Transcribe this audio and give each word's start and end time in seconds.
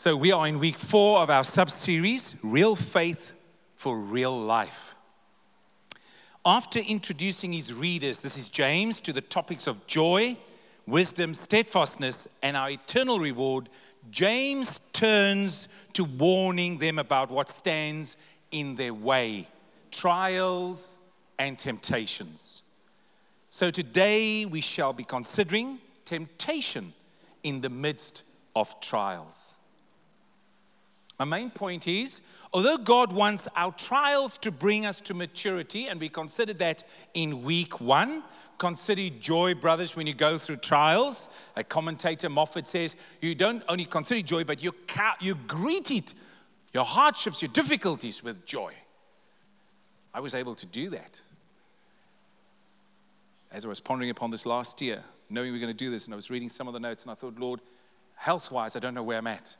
So, 0.00 0.16
we 0.16 0.30
are 0.30 0.46
in 0.46 0.60
week 0.60 0.78
four 0.78 1.18
of 1.18 1.28
our 1.28 1.42
sub 1.42 1.68
series, 1.72 2.36
Real 2.44 2.76
Faith 2.76 3.32
for 3.74 3.98
Real 3.98 4.40
Life. 4.40 4.94
After 6.44 6.78
introducing 6.78 7.52
his 7.52 7.74
readers, 7.74 8.20
this 8.20 8.38
is 8.38 8.48
James, 8.48 9.00
to 9.00 9.12
the 9.12 9.20
topics 9.20 9.66
of 9.66 9.88
joy, 9.88 10.36
wisdom, 10.86 11.34
steadfastness, 11.34 12.28
and 12.44 12.56
our 12.56 12.70
eternal 12.70 13.18
reward, 13.18 13.70
James 14.12 14.78
turns 14.92 15.66
to 15.94 16.04
warning 16.04 16.78
them 16.78 17.00
about 17.00 17.28
what 17.28 17.48
stands 17.48 18.16
in 18.52 18.76
their 18.76 18.94
way 18.94 19.48
trials 19.90 21.00
and 21.40 21.58
temptations. 21.58 22.62
So, 23.48 23.72
today 23.72 24.46
we 24.46 24.60
shall 24.60 24.92
be 24.92 25.02
considering 25.02 25.80
temptation 26.04 26.92
in 27.42 27.62
the 27.62 27.68
midst 27.68 28.22
of 28.54 28.80
trials. 28.80 29.56
My 31.18 31.24
main 31.24 31.50
point 31.50 31.88
is 31.88 32.20
although 32.52 32.78
God 32.78 33.12
wants 33.12 33.48
our 33.56 33.72
trials 33.72 34.38
to 34.38 34.50
bring 34.50 34.86
us 34.86 35.00
to 35.02 35.14
maturity, 35.14 35.88
and 35.88 36.00
we 36.00 36.08
considered 36.08 36.60
that 36.60 36.84
in 37.12 37.42
week 37.42 37.80
one, 37.80 38.22
consider 38.56 39.08
joy, 39.10 39.54
brothers, 39.54 39.94
when 39.96 40.06
you 40.06 40.14
go 40.14 40.38
through 40.38 40.56
trials. 40.56 41.28
A 41.56 41.64
commentator, 41.64 42.30
Moffatt, 42.30 42.66
says 42.66 42.94
you 43.20 43.34
don't 43.34 43.62
only 43.68 43.84
consider 43.84 44.22
joy, 44.22 44.44
but 44.44 44.62
you, 44.62 44.72
you 45.20 45.34
greet 45.34 45.90
it, 45.90 46.14
your 46.72 46.84
hardships, 46.84 47.42
your 47.42 47.50
difficulties 47.50 48.22
with 48.22 48.46
joy. 48.46 48.72
I 50.14 50.20
was 50.20 50.34
able 50.34 50.54
to 50.54 50.66
do 50.66 50.88
that. 50.90 51.20
As 53.50 53.64
I 53.64 53.68
was 53.68 53.80
pondering 53.80 54.10
upon 54.10 54.30
this 54.30 54.46
last 54.46 54.80
year, 54.80 55.02
knowing 55.30 55.52
we 55.52 55.58
are 55.58 55.60
going 55.60 55.72
to 55.72 55.76
do 55.76 55.90
this, 55.90 56.06
and 56.06 56.14
I 56.14 56.16
was 56.16 56.30
reading 56.30 56.48
some 56.48 56.68
of 56.68 56.74
the 56.74 56.80
notes, 56.80 57.02
and 57.02 57.10
I 57.10 57.14
thought, 57.14 57.38
Lord, 57.38 57.60
health 58.14 58.50
wise, 58.50 58.76
I 58.76 58.78
don't 58.78 58.94
know 58.94 59.02
where 59.02 59.18
I'm 59.18 59.26
at 59.26 59.56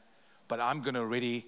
but 0.48 0.60
I'm 0.60 0.80
going 0.80 0.94
to 0.94 1.00
already 1.00 1.46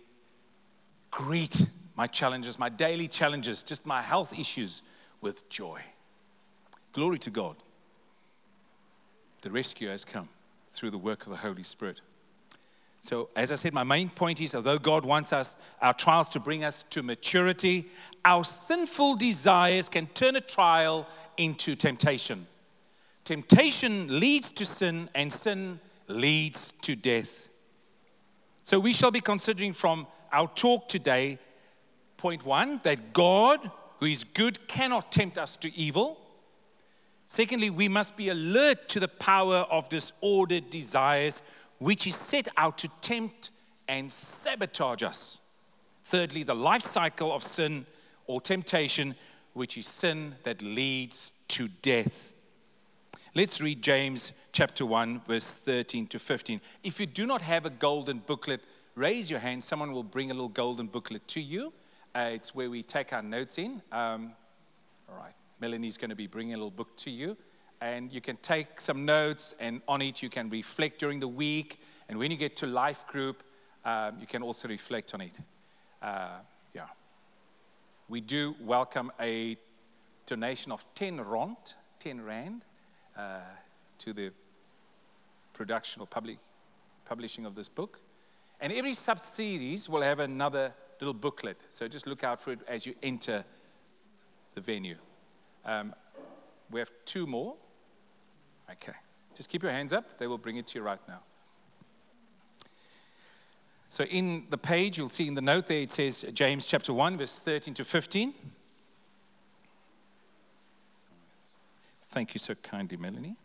greet 1.11 1.69
my 1.97 2.07
challenges, 2.07 2.59
my 2.59 2.69
daily 2.69 3.09
challenges, 3.09 3.63
just 3.63 3.85
my 3.85 4.01
health 4.03 4.39
issues 4.39 4.83
with 5.21 5.49
joy. 5.49 5.81
Glory 6.93 7.19
to 7.21 7.31
God. 7.31 7.57
The 9.43 9.51
rescue 9.51 9.89
has 9.89 10.05
come 10.05 10.29
through 10.71 10.91
the 10.91 10.99
work 10.99 11.25
of 11.25 11.31
the 11.31 11.37
Holy 11.37 11.63
Spirit. 11.63 12.01
So, 13.01 13.31
as 13.35 13.51
I 13.51 13.55
said, 13.55 13.73
my 13.73 13.83
main 13.85 14.11
point 14.11 14.43
is 14.43 14.55
although 14.55 14.79
God 14.79 15.07
wants 15.07 15.33
us, 15.33 15.57
our 15.81 15.95
trials 15.95 16.29
to 16.31 16.41
bring 16.41 16.65
us 16.65 16.85
to 16.91 17.03
maturity, 17.03 17.89
our 18.25 18.45
sinful 18.45 19.17
desires 19.17 19.89
can 19.89 20.07
turn 20.09 20.37
a 20.37 20.41
trial 20.41 21.09
into 21.39 21.75
temptation. 21.75 22.47
Temptation 23.25 24.21
leads 24.21 24.51
to 24.51 24.67
sin, 24.67 25.09
and 25.15 25.33
sin 25.33 25.81
leads 26.09 26.75
to 26.83 26.95
death. 26.95 27.49
So 28.63 28.79
we 28.79 28.93
shall 28.93 29.11
be 29.11 29.21
considering 29.21 29.73
from 29.73 30.07
our 30.33 30.49
talk 30.49 30.89
today 30.89 31.39
point 32.17 32.45
one 32.45 32.81
that 32.83 33.13
God, 33.13 33.71
who 33.99 34.07
is 34.07 34.25
good, 34.25 34.69
cannot 34.69 35.11
tempt 35.11 35.39
us 35.39 35.57
to 35.59 35.75
evil. 35.75 36.19
Secondly, 37.27 37.71
we 37.71 37.89
must 37.89 38.17
be 38.17 38.29
alert 38.29 38.89
to 38.89 39.01
the 39.01 39.09
power 39.09 39.59
of 39.71 39.89
disordered 39.89 40.69
desires, 40.69 41.43
which 41.79 42.07
is 42.07 42.17
set 42.17 42.49
out 42.57 42.77
to 42.79 42.89
tempt 43.01 43.51
and 43.89 44.11
sabotage 44.11 45.03
us. 45.03 45.39
Thirdly, 46.05 46.43
the 46.43 46.55
life 46.55 46.83
cycle 46.83 47.33
of 47.33 47.43
sin 47.43 47.87
or 48.27 48.41
temptation, 48.41 49.15
which 49.55 49.79
is 49.79 49.87
sin 49.87 50.35
that 50.45 50.61
leads 50.61 51.33
to 51.49 51.69
death. 51.83 52.35
Let's 53.35 53.61
read 53.61 53.81
James 53.81 54.33
chapter 54.53 54.85
1, 54.85 55.23
verse 55.29 55.55
13 55.55 56.09
to 56.09 56.19
15. 56.19 56.61
If 56.83 56.99
you 56.99 57.07
do 57.07 57.27
not 57.27 57.43
have 57.43 57.65
a 57.65 57.71
golden 57.71 58.19
booklet, 58.19 58.65
raise 58.95 59.31
your 59.31 59.41
hand. 59.41 59.63
Someone 59.63 59.93
will 59.93 60.03
bring 60.03 60.31
a 60.31 60.35
little 60.35 60.49
golden 60.49 60.87
booklet 60.87 61.27
to 61.29 61.41
you. 61.41 61.73
Uh, 62.15 62.31
it's 62.33 62.55
where 62.55 62.69
we 62.69 62.83
take 62.83 63.13
our 63.13 63.23
notes 63.23 63.59
in. 63.59 63.83
Um, 63.93 64.33
all 65.09 65.17
right, 65.17 65.35
Melanie's 65.61 65.97
going 65.97 66.11
to 66.11 66.17
be 66.17 66.27
bringing 66.27 66.55
a 66.55 66.57
little 66.57 66.71
book 66.71 66.97
to 66.99 67.11
you. 67.11 67.37
And 67.81 68.13
you 68.13 68.21
can 68.21 68.37
take 68.39 68.81
some 68.81 69.07
notes, 69.07 69.55
and 69.59 69.81
on 69.89 70.03
it, 70.03 70.23
you 70.23 70.29
can 70.29 70.51
reflect 70.51 70.99
during 70.99 71.19
the 71.19 71.29
week. 71.29 71.81
And 72.09 72.19
when 72.19 72.31
you 72.31 72.37
get 72.37 72.57
to 72.57 72.67
life 72.67 73.07
group, 73.07 73.43
um, 73.85 74.19
you 74.21 74.27
can 74.27 74.43
also 74.43 74.69
reflect 74.69 75.15
on 75.15 75.23
it. 75.23 75.39
Uh, 76.03 76.41
yeah. 76.75 76.87
We 78.09 78.21
do 78.21 78.55
welcome 78.61 79.13
a 79.21 79.57
donation 80.27 80.73
of 80.73 80.85
10 80.95 81.21
rand, 81.23 81.75
10 82.01 82.23
rand 82.23 82.65
uh, 83.17 83.41
to 83.99 84.13
the 84.13 84.31
production 85.55 86.03
or 86.03 86.07
public, 86.07 86.39
publishing 87.05 87.47
of 87.47 87.55
this 87.55 87.69
book. 87.69 88.01
And 88.61 88.73
every 88.73 88.95
sub 88.95 89.21
series 89.21 89.89
will 89.89 90.03
have 90.03 90.19
another 90.19 90.75
little 91.01 91.15
booklet. 91.15 91.67
So 91.71 91.89
just 91.89 92.07
look 92.07 92.25
out 92.25 92.41
for 92.41 92.53
it 92.53 92.61
as 92.69 92.85
you 92.85 92.95
enter 93.03 93.45
the 94.55 94.61
venue. 94.61 94.97
Um, 95.65 95.95
we 96.71 96.81
have 96.81 96.91
two 97.05 97.27
more. 97.27 97.55
Okay. 98.71 98.93
Just 99.35 99.49
keep 99.49 99.63
your 99.63 99.73
hands 99.73 99.93
up. 99.93 100.19
They 100.19 100.27
will 100.27 100.39
bring 100.39 100.57
it 100.57 100.67
to 100.69 100.79
you 100.79 100.85
right 100.85 101.01
now. 101.09 101.21
So 103.89 104.05
in 104.05 104.45
the 104.51 104.59
page, 104.59 104.99
you'll 104.99 105.09
see 105.09 105.27
in 105.27 105.35
the 105.35 105.41
note 105.41 105.67
there, 105.67 105.81
it 105.81 105.91
says 105.91 106.25
James 106.33 106.65
chapter 106.65 106.93
1, 106.93 107.19
verse 107.19 107.39
13 107.39 107.75
to 107.75 107.85
15. 107.85 108.35
Thank 112.11 112.35
you 112.35 112.39
so 112.39 112.55
kindly, 112.55 112.97
Melanie. 112.97 113.37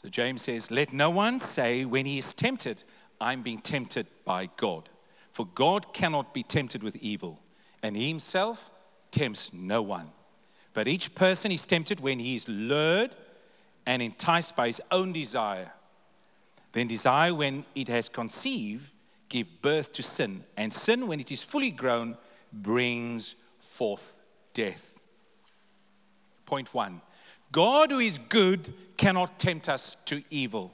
So 0.00 0.08
James 0.08 0.42
says, 0.42 0.70
Let 0.70 0.92
no 0.92 1.10
one 1.10 1.40
say 1.40 1.84
when 1.84 2.06
he 2.06 2.18
is 2.18 2.32
tempted, 2.32 2.84
I'm 3.20 3.42
being 3.42 3.60
tempted 3.60 4.06
by 4.24 4.48
God. 4.56 4.88
For 5.32 5.44
God 5.44 5.92
cannot 5.92 6.32
be 6.32 6.44
tempted 6.44 6.84
with 6.84 6.94
evil, 6.94 7.40
and 7.82 7.96
he 7.96 8.06
himself 8.06 8.70
tempts 9.10 9.52
no 9.52 9.82
one. 9.82 10.12
But 10.72 10.86
each 10.86 11.16
person 11.16 11.50
is 11.50 11.66
tempted 11.66 11.98
when 11.98 12.20
he 12.20 12.36
is 12.36 12.46
lured 12.46 13.16
and 13.86 14.00
enticed 14.00 14.54
by 14.54 14.68
his 14.68 14.80
own 14.92 15.12
desire. 15.12 15.72
Then 16.70 16.86
desire, 16.86 17.34
when 17.34 17.64
it 17.74 17.88
has 17.88 18.08
conceived, 18.08 18.92
give 19.28 19.60
birth 19.62 19.90
to 19.94 20.04
sin. 20.04 20.44
And 20.56 20.72
sin, 20.72 21.08
when 21.08 21.18
it 21.18 21.32
is 21.32 21.42
fully 21.42 21.72
grown, 21.72 22.16
brings 22.52 23.34
forth 23.58 24.16
death. 24.54 24.96
Point 26.46 26.72
one 26.72 27.00
God, 27.52 27.90
who 27.90 27.98
is 27.98 28.18
good, 28.18 28.72
cannot 28.96 29.38
tempt 29.38 29.68
us 29.68 29.96
to 30.06 30.22
evil. 30.30 30.72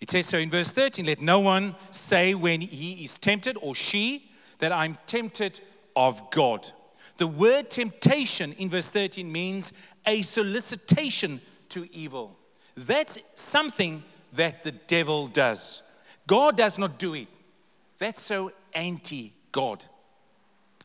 It 0.00 0.10
says 0.10 0.26
so 0.26 0.38
in 0.38 0.50
verse 0.50 0.72
13 0.72 1.06
let 1.06 1.20
no 1.20 1.40
one 1.40 1.74
say 1.90 2.34
when 2.34 2.60
he 2.60 3.04
is 3.04 3.18
tempted 3.18 3.56
or 3.60 3.74
she 3.74 4.30
that 4.58 4.72
I'm 4.72 4.98
tempted 5.06 5.60
of 5.96 6.30
God. 6.30 6.70
The 7.16 7.26
word 7.26 7.70
temptation 7.70 8.52
in 8.52 8.70
verse 8.70 8.90
13 8.90 9.30
means 9.30 9.72
a 10.06 10.22
solicitation 10.22 11.40
to 11.70 11.92
evil. 11.92 12.36
That's 12.76 13.18
something 13.34 14.04
that 14.32 14.62
the 14.62 14.72
devil 14.72 15.26
does. 15.26 15.82
God 16.26 16.56
does 16.56 16.78
not 16.78 16.98
do 16.98 17.14
it. 17.14 17.28
That's 17.98 18.22
so 18.22 18.52
anti 18.72 19.32
God. 19.50 19.84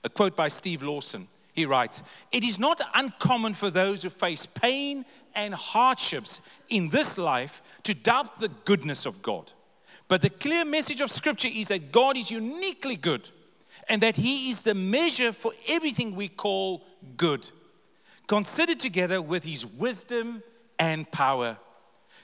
A 0.04 0.10
quote 0.10 0.36
by 0.36 0.48
Steve 0.48 0.82
Lawson. 0.82 1.28
He 1.54 1.66
writes 1.66 2.04
It 2.32 2.44
is 2.44 2.60
not 2.60 2.82
uncommon 2.94 3.54
for 3.54 3.70
those 3.70 4.04
who 4.04 4.10
face 4.10 4.46
pain 4.46 5.06
and 5.36 5.54
hardships 5.54 6.42
in 6.70 6.90
this 6.90 7.18
life 7.18 7.62
to 7.84 7.94
doubt 7.94 8.40
the 8.40 8.50
goodness 8.50 9.06
of 9.06 9.22
God. 9.22 9.52
But 10.08 10.22
the 10.22 10.30
clear 10.30 10.66
message 10.66 11.02
of 11.02 11.12
Scripture 11.12 11.50
is 11.52 11.70
that 11.70 11.92
God 11.92 12.18
is 12.18 12.30
uniquely 12.30 12.96
good 12.96 13.30
and 13.88 14.02
that 14.02 14.18
He 14.18 14.50
is 14.50 14.64
the 14.64 14.74
measure 14.74 15.32
for 15.32 15.54
everything 15.68 16.16
we 16.16 16.28
call 16.28 16.84
good, 17.18 17.50
considered 18.28 18.80
together 18.80 19.22
with 19.22 19.44
His 19.44 19.66
wisdom 19.66 20.44
and 20.80 21.10
power. 21.12 21.58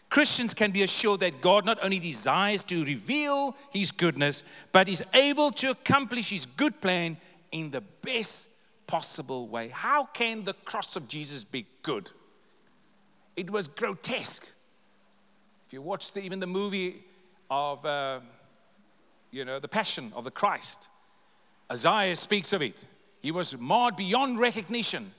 Christians 0.09 0.55
can 0.55 0.71
be 0.71 0.81
assured 0.81 1.19
that 1.19 1.39
God 1.39 1.65
not 1.65 1.77
only 1.83 1.99
desires 1.99 2.63
to 2.63 2.83
reveal 2.83 3.55
His 3.71 3.91
goodness, 3.91 4.43
but 4.71 4.89
is 4.89 5.03
able 5.13 5.51
to 5.51 5.69
accomplish 5.69 6.31
His 6.31 6.45
good 6.45 6.81
plan 6.81 7.17
in 7.51 7.71
the 7.71 7.81
best 7.81 8.48
possible 8.89 9.47
way. 9.47 9.67
How 9.67 10.05
can 10.05 10.45
the 10.45 10.53
cross 10.53 10.95
of 10.95 11.07
Jesus 11.07 11.43
be 11.43 11.67
good? 11.83 12.09
It 13.35 13.51
was 13.51 13.67
grotesque. 13.67 14.47
If 15.67 15.73
you 15.73 15.83
watch 15.83 16.11
the, 16.11 16.21
even 16.21 16.39
the 16.39 16.47
movie 16.47 17.03
of, 17.51 17.85
uh, 17.85 18.21
you 19.29 19.45
know, 19.45 19.59
the 19.59 19.67
Passion 19.67 20.11
of 20.15 20.23
the 20.23 20.31
Christ, 20.31 20.89
Isaiah 21.71 22.15
speaks 22.15 22.51
of 22.51 22.63
it. 22.63 22.83
He 23.21 23.29
was 23.29 23.55
marred 23.59 23.95
beyond 23.95 24.39
recognition. 24.39 25.11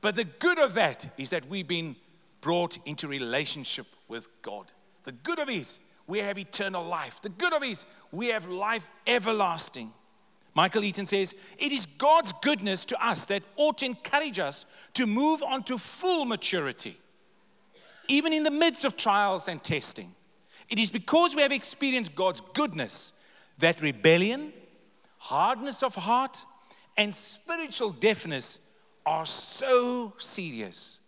But 0.00 0.16
the 0.16 0.24
good 0.24 0.58
of 0.58 0.74
that 0.74 1.14
is 1.16 1.30
that 1.30 1.48
we've 1.48 1.68
been 1.68 1.94
brought 2.40 2.78
into 2.84 3.06
relationship 3.06 3.86
with 4.08 4.26
God. 4.42 4.72
The 5.04 5.12
good 5.12 5.38
of 5.38 5.48
it, 5.48 5.78
we 6.08 6.18
have 6.18 6.36
eternal 6.36 6.84
life. 6.84 7.22
The 7.22 7.28
good 7.28 7.52
of 7.52 7.62
it, 7.62 7.84
we 8.10 8.30
have 8.30 8.48
life 8.48 8.88
everlasting. 9.06 9.92
Michael 10.54 10.84
Eaton 10.84 11.06
says, 11.06 11.34
It 11.58 11.72
is 11.72 11.83
God's 11.98 12.32
goodness 12.42 12.84
to 12.86 13.04
us 13.04 13.26
that 13.26 13.42
ought 13.56 13.78
to 13.78 13.86
encourage 13.86 14.38
us 14.38 14.66
to 14.94 15.06
move 15.06 15.42
on 15.42 15.62
to 15.64 15.78
full 15.78 16.24
maturity, 16.24 16.98
even 18.08 18.32
in 18.32 18.44
the 18.44 18.50
midst 18.50 18.84
of 18.84 18.96
trials 18.96 19.48
and 19.48 19.62
testing. 19.62 20.14
It 20.68 20.78
is 20.78 20.90
because 20.90 21.36
we 21.36 21.42
have 21.42 21.52
experienced 21.52 22.14
God's 22.14 22.40
goodness 22.52 23.12
that 23.58 23.80
rebellion, 23.80 24.52
hardness 25.18 25.82
of 25.82 25.94
heart, 25.94 26.44
and 26.96 27.14
spiritual 27.14 27.90
deafness 27.90 28.58
are 29.04 29.26
so 29.26 30.14
serious. 30.18 30.98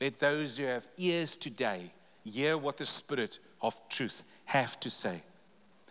Let 0.00 0.18
those 0.18 0.58
who 0.58 0.64
have 0.64 0.86
ears 0.96 1.36
today 1.36 1.90
hear 2.24 2.58
what 2.58 2.76
the 2.76 2.84
Spirit 2.84 3.38
of 3.60 3.80
truth 3.88 4.24
have 4.46 4.78
to 4.80 4.90
say. 4.90 5.22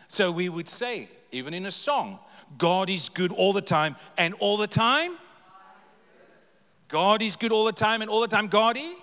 So 0.08 0.31
we 0.31 0.50
would 0.50 0.70
say, 0.70 1.10
even 1.31 1.54
in 1.54 1.66
a 1.66 1.72
song, 1.72 2.20
God 2.57 2.89
is 2.89 3.09
good 3.09 3.31
all 3.31 3.53
the 3.53 3.62
time, 3.62 3.95
and 4.18 4.33
all 4.36 4.57
the 4.57 4.68
time, 4.68 5.18
God 6.88 7.21
is 7.21 7.36
good 7.36 7.51
all 7.51 7.65
the 7.65 7.71
time, 7.71 8.01
and 8.01 8.09
all 8.09 8.21
the 8.21 8.27
time, 8.27 8.47
God 8.47 8.77
is. 8.77 8.95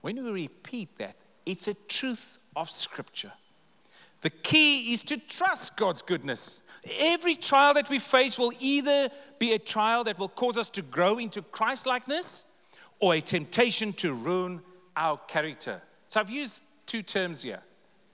When 0.00 0.22
we 0.24 0.30
repeat 0.30 0.96
that, 0.98 1.16
it's 1.44 1.68
a 1.68 1.74
truth 1.74 2.38
of 2.54 2.70
Scripture. 2.70 3.32
The 4.20 4.30
key 4.30 4.92
is 4.92 5.02
to 5.04 5.16
trust 5.16 5.76
God's 5.76 6.02
goodness. 6.02 6.62
Every 6.98 7.34
trial 7.34 7.74
that 7.74 7.88
we 7.88 7.98
face 7.98 8.38
will 8.38 8.52
either 8.58 9.10
be 9.38 9.52
a 9.52 9.58
trial 9.58 10.04
that 10.04 10.18
will 10.18 10.28
cause 10.28 10.56
us 10.56 10.68
to 10.70 10.82
grow 10.82 11.18
into 11.18 11.42
Christ 11.42 11.86
likeness 11.86 12.44
or 13.00 13.14
a 13.14 13.20
temptation 13.20 13.92
to 13.94 14.12
ruin 14.12 14.60
our 14.96 15.18
character. 15.28 15.82
So 16.08 16.20
I've 16.20 16.30
used 16.30 16.62
two 16.86 17.02
terms 17.02 17.42
here. 17.42 17.60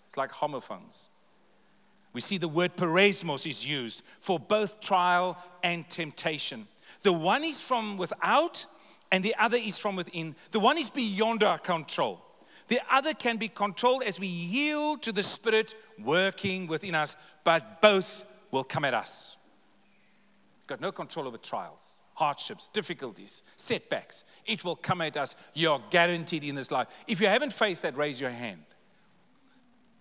It's 0.07 0.17
like 0.17 0.31
homophones. 0.31 1.09
We 2.15 2.21
see 2.21 2.39
the 2.39 2.49
word 2.49 2.77
peirasmos 2.77 3.49
is 3.49 3.67
used 3.67 4.03
for 4.21 4.39
both 4.39 4.81
trial 4.81 5.37
and 5.63 5.87
temptation. 5.91 6.67
The 7.03 7.13
one 7.13 7.45
is 7.45 7.61
from 7.61 7.99
without, 7.99 8.67
and 9.13 9.23
the 9.23 9.35
other 9.39 9.59
is 9.59 9.77
from 9.77 9.97
within. 9.97 10.37
The 10.53 10.61
one 10.61 10.79
is 10.79 10.89
beyond 10.89 11.43
our 11.43 11.59
control. 11.59 12.25
The 12.69 12.81
other 12.91 13.13
can 13.13 13.37
be 13.37 13.49
controlled 13.49 14.05
as 14.05 14.19
we 14.19 14.29
yield 14.29 15.03
to 15.03 15.13
the 15.13 15.23
Spirit 15.23 15.75
working 16.03 16.67
within 16.67 16.95
us, 16.95 17.17
but 17.43 17.83
both 17.83 18.25
will 18.51 18.65
come 18.65 18.85
at 18.85 18.95
us. 18.95 19.37
Got 20.67 20.81
no 20.81 20.93
control 20.93 21.27
over 21.27 21.37
trials, 21.37 21.97
hardships, 22.15 22.69
difficulties, 22.69 23.43
setbacks. 23.57 24.25
It 24.47 24.65
will 24.65 24.77
come 24.77 25.03
at 25.03 25.17
us. 25.17 25.37
You're 25.53 25.83
guaranteed 25.91 26.45
in 26.45 26.55
this 26.55 26.71
life. 26.71 26.87
If 27.07 27.21
you 27.21 27.27
haven't 27.27 27.53
faced 27.53 27.83
that, 27.83 27.97
raise 27.97 28.21
your 28.21 28.31
hand. 28.31 28.65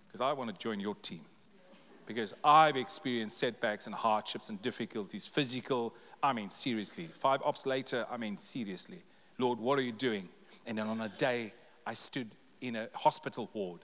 Because 0.06 0.22
I 0.22 0.32
want 0.32 0.50
to 0.50 0.56
join 0.56 0.80
your 0.80 0.94
team. 0.94 1.20
Because 2.06 2.34
I've 2.44 2.76
experienced 2.76 3.38
setbacks 3.38 3.86
and 3.86 3.94
hardships 3.94 4.50
and 4.50 4.60
difficulties, 4.60 5.26
physical, 5.26 5.94
I 6.22 6.32
mean, 6.32 6.50
seriously. 6.50 7.08
Five 7.18 7.40
ops 7.42 7.66
later, 7.66 8.06
I 8.10 8.16
mean, 8.16 8.36
seriously. 8.36 9.02
Lord, 9.38 9.58
what 9.58 9.78
are 9.78 9.82
you 9.82 9.92
doing? 9.92 10.28
And 10.66 10.76
then 10.78 10.86
on 10.86 11.00
a 11.00 11.08
day, 11.08 11.52
I 11.86 11.94
stood 11.94 12.28
in 12.60 12.76
a 12.76 12.88
hospital 12.94 13.50
ward 13.52 13.80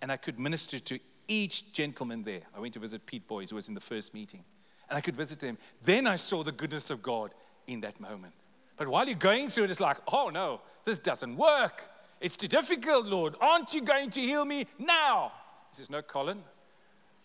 and 0.00 0.12
I 0.12 0.16
could 0.16 0.38
minister 0.38 0.78
to 0.78 0.98
each 1.26 1.72
gentleman 1.72 2.22
there. 2.22 2.40
I 2.56 2.60
went 2.60 2.74
to 2.74 2.80
visit 2.80 3.04
Pete 3.06 3.26
Boys, 3.26 3.50
who 3.50 3.56
was 3.56 3.68
in 3.68 3.74
the 3.74 3.80
first 3.80 4.14
meeting, 4.14 4.44
and 4.88 4.96
I 4.96 5.00
could 5.00 5.16
visit 5.16 5.40
them. 5.40 5.58
Then 5.82 6.06
I 6.06 6.16
saw 6.16 6.42
the 6.42 6.52
goodness 6.52 6.90
of 6.90 7.02
God 7.02 7.34
in 7.66 7.80
that 7.80 8.00
moment. 8.00 8.34
But 8.76 8.88
while 8.88 9.06
you're 9.06 9.16
going 9.16 9.50
through 9.50 9.64
it, 9.64 9.70
it's 9.70 9.80
like, 9.80 9.98
oh 10.12 10.30
no, 10.30 10.60
this 10.84 10.98
doesn't 10.98 11.36
work. 11.36 11.84
It's 12.20 12.36
too 12.36 12.48
difficult, 12.48 13.06
Lord. 13.06 13.34
Aren't 13.40 13.74
you 13.74 13.82
going 13.82 14.10
to 14.10 14.20
heal 14.20 14.44
me 14.44 14.66
now? 14.78 15.32
He 15.70 15.76
says, 15.76 15.90
No, 15.90 16.02
Colin, 16.02 16.42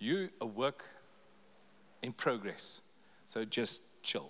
you 0.03 0.29
a 0.41 0.45
work 0.45 0.83
in 2.01 2.13
progress. 2.13 2.81
So 3.25 3.45
just 3.45 3.81
chill. 4.03 4.29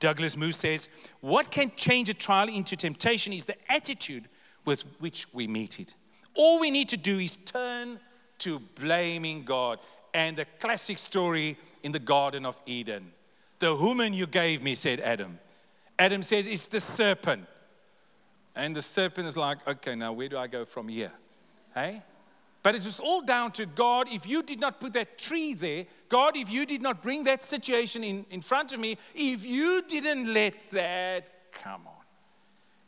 Douglas 0.00 0.36
Moo 0.36 0.52
says, 0.52 0.88
What 1.20 1.50
can 1.50 1.72
change 1.76 2.08
a 2.08 2.14
trial 2.14 2.48
into 2.48 2.76
temptation 2.76 3.32
is 3.32 3.46
the 3.46 3.56
attitude 3.70 4.28
with 4.64 4.82
which 4.98 5.26
we 5.32 5.46
meet 5.46 5.80
it. 5.80 5.94
All 6.34 6.60
we 6.60 6.70
need 6.70 6.88
to 6.90 6.96
do 6.96 7.18
is 7.18 7.36
turn 7.36 7.98
to 8.38 8.60
blaming 8.78 9.42
God. 9.44 9.80
And 10.14 10.36
the 10.36 10.46
classic 10.58 10.98
story 10.98 11.58
in 11.82 11.92
the 11.92 11.98
Garden 11.98 12.46
of 12.46 12.60
Eden 12.66 13.12
the 13.58 13.74
woman 13.74 14.12
you 14.12 14.26
gave 14.26 14.62
me, 14.62 14.74
said 14.74 15.00
Adam. 15.00 15.38
Adam 15.98 16.22
says, 16.22 16.46
It's 16.46 16.66
the 16.66 16.80
serpent. 16.80 17.46
And 18.54 18.74
the 18.74 18.82
serpent 18.82 19.28
is 19.28 19.36
like, 19.36 19.66
Okay, 19.66 19.94
now 19.94 20.12
where 20.12 20.28
do 20.28 20.38
I 20.38 20.46
go 20.46 20.64
from 20.64 20.88
here? 20.88 21.12
Hey? 21.74 22.02
But 22.68 22.74
it 22.74 22.84
was 22.84 23.00
all 23.00 23.22
down 23.22 23.52
to 23.52 23.64
God. 23.64 24.08
If 24.12 24.26
you 24.26 24.42
did 24.42 24.60
not 24.60 24.78
put 24.78 24.92
that 24.92 25.16
tree 25.16 25.54
there, 25.54 25.86
God, 26.10 26.36
if 26.36 26.50
you 26.50 26.66
did 26.66 26.82
not 26.82 27.00
bring 27.00 27.24
that 27.24 27.42
situation 27.42 28.04
in, 28.04 28.26
in 28.28 28.42
front 28.42 28.74
of 28.74 28.78
me, 28.78 28.98
if 29.14 29.42
you 29.42 29.80
didn't 29.88 30.34
let 30.34 30.52
that 30.72 31.50
come 31.50 31.86
on, 31.86 32.04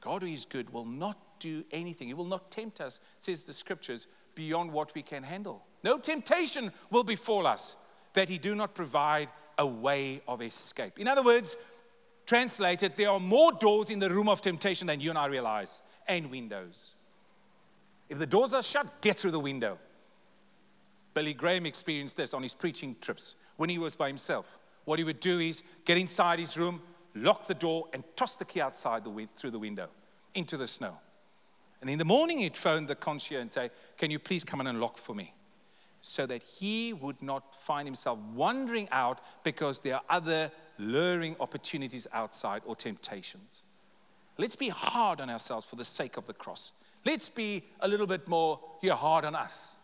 God 0.02 0.20
who 0.20 0.28
is 0.28 0.44
good 0.44 0.68
will 0.68 0.84
not 0.84 1.16
do 1.38 1.64
anything. 1.70 2.08
He 2.08 2.12
will 2.12 2.26
not 2.26 2.50
tempt 2.50 2.82
us, 2.82 3.00
says 3.20 3.44
the 3.44 3.54
scriptures, 3.54 4.06
beyond 4.34 4.70
what 4.70 4.94
we 4.94 5.00
can 5.00 5.22
handle. 5.22 5.64
No 5.82 5.96
temptation 5.96 6.72
will 6.90 7.02
befall 7.02 7.46
us 7.46 7.76
that 8.12 8.28
He 8.28 8.36
do 8.36 8.54
not 8.54 8.74
provide 8.74 9.30
a 9.56 9.66
way 9.66 10.20
of 10.28 10.42
escape. 10.42 10.98
In 10.98 11.08
other 11.08 11.22
words, 11.22 11.56
translated, 12.26 12.98
there 12.98 13.08
are 13.08 13.18
more 13.18 13.50
doors 13.50 13.88
in 13.88 13.98
the 13.98 14.10
room 14.10 14.28
of 14.28 14.42
temptation 14.42 14.88
than 14.88 15.00
you 15.00 15.08
and 15.08 15.18
I 15.18 15.24
realize, 15.24 15.80
and 16.06 16.30
windows. 16.30 16.92
If 18.10 18.18
the 18.18 18.26
doors 18.26 18.52
are 18.52 18.62
shut, 18.62 19.00
get 19.00 19.18
through 19.18 19.30
the 19.30 19.40
window. 19.40 19.78
Billy 21.14 21.32
Graham 21.32 21.64
experienced 21.64 22.16
this 22.16 22.34
on 22.34 22.42
his 22.42 22.52
preaching 22.52 22.96
trips 23.00 23.36
when 23.56 23.70
he 23.70 23.78
was 23.78 23.96
by 23.96 24.08
himself. 24.08 24.58
What 24.84 24.98
he 24.98 25.04
would 25.04 25.20
do 25.20 25.38
is 25.38 25.62
get 25.84 25.96
inside 25.96 26.38
his 26.38 26.58
room, 26.58 26.82
lock 27.14 27.46
the 27.46 27.54
door, 27.54 27.88
and 27.92 28.04
toss 28.16 28.36
the 28.36 28.44
key 28.44 28.60
outside 28.60 29.04
the, 29.04 29.28
through 29.34 29.52
the 29.52 29.58
window 29.58 29.88
into 30.34 30.56
the 30.56 30.66
snow. 30.66 30.98
And 31.80 31.88
in 31.88 31.98
the 31.98 32.04
morning, 32.04 32.38
he'd 32.38 32.56
phone 32.56 32.86
the 32.86 32.94
concierge 32.94 33.40
and 33.40 33.50
say, 33.50 33.70
Can 33.96 34.10
you 34.10 34.18
please 34.18 34.44
come 34.44 34.60
and 34.60 34.68
unlock 34.68 34.98
for 34.98 35.14
me? 35.14 35.32
so 36.02 36.26
that 36.26 36.42
he 36.42 36.92
would 36.92 37.20
not 37.20 37.60
find 37.60 37.86
himself 37.86 38.18
wandering 38.34 38.88
out 38.90 39.20
because 39.44 39.80
there 39.80 39.96
are 39.96 40.02
other 40.08 40.50
luring 40.78 41.36
opportunities 41.40 42.06
outside 42.12 42.62
or 42.64 42.74
temptations. 42.74 43.64
Let's 44.38 44.56
be 44.56 44.70
hard 44.70 45.20
on 45.20 45.28
ourselves 45.28 45.66
for 45.66 45.76
the 45.76 45.84
sake 45.84 46.16
of 46.16 46.26
the 46.26 46.32
cross. 46.32 46.72
Let's 47.04 47.28
be 47.28 47.64
a 47.80 47.88
little 47.88 48.06
bit 48.06 48.28
more 48.28 48.60
here 48.80 48.94
hard 48.94 49.24
on 49.24 49.34
us. 49.34 49.76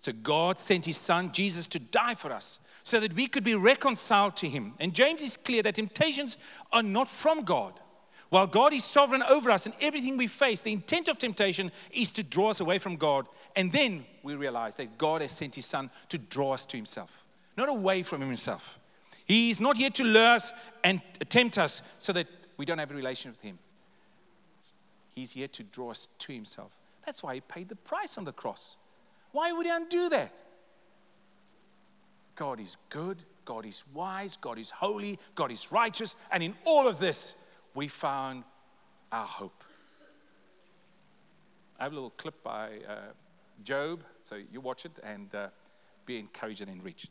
So 0.00 0.12
God 0.12 0.58
sent 0.58 0.86
his 0.86 0.96
son 0.96 1.32
Jesus 1.32 1.66
to 1.68 1.78
die 1.78 2.14
for 2.14 2.32
us 2.32 2.58
so 2.82 3.00
that 3.00 3.14
we 3.14 3.26
could 3.26 3.44
be 3.44 3.54
reconciled 3.54 4.36
to 4.36 4.48
him. 4.48 4.74
And 4.80 4.94
James 4.94 5.22
is 5.22 5.36
clear 5.36 5.62
that 5.62 5.74
temptations 5.74 6.38
are 6.72 6.82
not 6.82 7.08
from 7.08 7.42
God. 7.42 7.74
While 8.30 8.46
God 8.46 8.72
is 8.72 8.84
sovereign 8.84 9.22
over 9.22 9.50
us 9.50 9.66
and 9.66 9.74
everything 9.80 10.16
we 10.16 10.26
face, 10.26 10.62
the 10.62 10.72
intent 10.72 11.08
of 11.08 11.18
temptation 11.18 11.72
is 11.90 12.12
to 12.12 12.22
draw 12.22 12.50
us 12.50 12.60
away 12.60 12.78
from 12.78 12.96
God. 12.96 13.26
And 13.56 13.72
then 13.72 14.04
we 14.22 14.34
realize 14.34 14.76
that 14.76 14.98
God 14.98 15.22
has 15.22 15.32
sent 15.32 15.54
His 15.54 15.66
Son 15.66 15.90
to 16.10 16.18
draw 16.18 16.52
us 16.52 16.66
to 16.66 16.76
Himself, 16.76 17.24
not 17.56 17.68
away 17.68 18.02
from 18.02 18.20
Himself. 18.20 18.78
He 19.24 19.50
is 19.50 19.60
not 19.60 19.76
here 19.76 19.90
to 19.90 20.04
lure 20.04 20.34
us 20.34 20.52
and 20.84 21.00
tempt 21.28 21.58
us 21.58 21.82
so 21.98 22.12
that 22.12 22.26
we 22.58 22.66
don't 22.66 22.78
have 22.78 22.90
a 22.90 22.94
relation 22.94 23.30
with 23.30 23.40
Him. 23.40 23.58
He's 25.14 25.32
here 25.32 25.48
to 25.48 25.62
draw 25.62 25.90
us 25.90 26.08
to 26.18 26.32
Himself. 26.32 26.76
That's 27.06 27.22
why 27.22 27.34
He 27.36 27.40
paid 27.40 27.70
the 27.70 27.76
price 27.76 28.18
on 28.18 28.24
the 28.24 28.32
cross. 28.32 28.76
Why 29.32 29.52
would 29.52 29.64
He 29.64 29.72
undo 29.72 30.10
that? 30.10 30.36
God 32.34 32.60
is 32.60 32.76
good, 32.90 33.22
God 33.44 33.64
is 33.64 33.82
wise, 33.94 34.36
God 34.36 34.58
is 34.58 34.70
holy, 34.70 35.18
God 35.34 35.50
is 35.50 35.72
righteous, 35.72 36.14
and 36.30 36.42
in 36.42 36.54
all 36.64 36.86
of 36.86 37.00
this, 37.00 37.34
we 37.74 37.88
found 37.88 38.44
our 39.10 39.26
hope. 39.26 39.64
I 41.80 41.84
have 41.84 41.92
a 41.92 41.94
little 41.94 42.10
clip 42.10 42.42
by 42.42 42.80
uh, 42.88 43.12
Job, 43.64 44.02
so 44.22 44.36
you 44.52 44.60
watch 44.60 44.84
it 44.84 44.98
and 45.02 45.34
uh, 45.34 45.48
be 46.06 46.18
encouraged 46.18 46.60
and 46.60 46.70
enriched. 46.70 47.10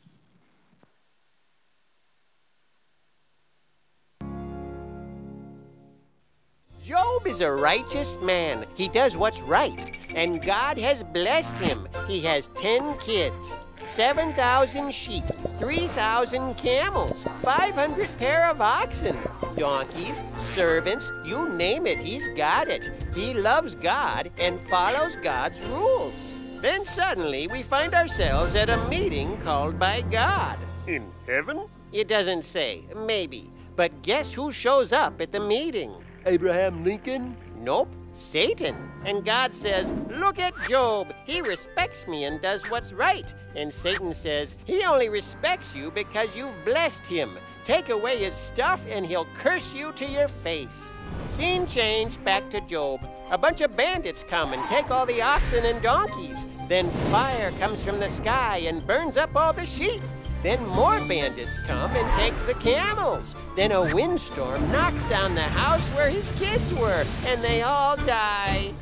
Job 6.88 7.26
is 7.26 7.42
a 7.42 7.52
righteous 7.52 8.18
man. 8.22 8.64
He 8.74 8.88
does 8.88 9.14
what's 9.14 9.42
right, 9.42 9.94
and 10.14 10.40
God 10.40 10.78
has 10.78 11.02
blessed 11.02 11.58
him. 11.58 11.86
He 12.06 12.22
has 12.22 12.48
10 12.54 12.96
kids. 12.96 13.56
7,000 13.84 14.90
sheep, 14.94 15.24
3,000 15.58 16.54
camels, 16.54 17.24
500 17.42 18.08
pair 18.16 18.48
of 18.48 18.62
oxen, 18.62 19.14
donkeys, 19.58 20.24
servants, 20.52 21.12
you 21.26 21.50
name 21.50 21.86
it, 21.86 21.98
he's 21.98 22.26
got 22.28 22.68
it. 22.68 22.90
He 23.14 23.34
loves 23.34 23.74
God 23.74 24.30
and 24.38 24.58
follows 24.70 25.14
God's 25.16 25.60
rules. 25.64 26.34
Then 26.62 26.86
suddenly 26.86 27.48
we 27.48 27.62
find 27.62 27.92
ourselves 27.92 28.54
at 28.54 28.70
a 28.70 28.88
meeting 28.88 29.36
called 29.42 29.78
by 29.78 30.00
God. 30.10 30.58
In 30.86 31.12
heaven? 31.26 31.68
It 31.92 32.08
doesn't 32.08 32.46
say, 32.46 32.84
maybe. 32.96 33.50
But 33.76 34.00
guess 34.00 34.32
who 34.32 34.52
shows 34.52 34.90
up 34.90 35.20
at 35.20 35.32
the 35.32 35.40
meeting? 35.40 35.92
Abraham 36.28 36.84
Lincoln? 36.84 37.36
Nope. 37.58 37.88
Satan. 38.12 38.76
And 39.04 39.24
God 39.24 39.54
says, 39.54 39.92
Look 40.10 40.38
at 40.38 40.52
Job. 40.68 41.14
He 41.24 41.40
respects 41.40 42.06
me 42.06 42.24
and 42.24 42.40
does 42.42 42.68
what's 42.68 42.92
right. 42.92 43.32
And 43.56 43.72
Satan 43.72 44.12
says, 44.12 44.58
He 44.66 44.84
only 44.84 45.08
respects 45.08 45.74
you 45.74 45.90
because 45.90 46.36
you've 46.36 46.64
blessed 46.64 47.06
him. 47.06 47.38
Take 47.64 47.88
away 47.88 48.18
his 48.18 48.34
stuff 48.34 48.84
and 48.88 49.06
he'll 49.06 49.26
curse 49.34 49.74
you 49.74 49.92
to 49.92 50.04
your 50.04 50.28
face. 50.28 50.94
Scene 51.30 51.66
change 51.66 52.22
back 52.24 52.50
to 52.50 52.60
Job. 52.62 53.00
A 53.30 53.38
bunch 53.38 53.60
of 53.60 53.76
bandits 53.76 54.22
come 54.22 54.52
and 54.52 54.66
take 54.66 54.90
all 54.90 55.06
the 55.06 55.22
oxen 55.22 55.64
and 55.64 55.80
donkeys. 55.82 56.44
Then 56.68 56.90
fire 57.10 57.52
comes 57.52 57.82
from 57.82 57.98
the 58.00 58.08
sky 58.08 58.58
and 58.66 58.86
burns 58.86 59.16
up 59.16 59.34
all 59.34 59.52
the 59.52 59.66
sheep. 59.66 60.02
Then 60.42 60.64
more 60.66 61.00
bandits 61.00 61.58
come 61.66 61.90
and 61.96 62.14
take 62.14 62.34
the 62.46 62.54
camels. 62.54 63.34
Then 63.56 63.72
a 63.72 63.94
windstorm 63.94 64.70
knocks 64.70 65.04
down 65.04 65.34
the 65.34 65.42
house 65.42 65.88
where 65.90 66.10
his 66.10 66.30
kids 66.32 66.72
were, 66.74 67.04
and 67.26 67.42
they 67.42 67.62
all 67.62 67.96
die. 67.96 68.72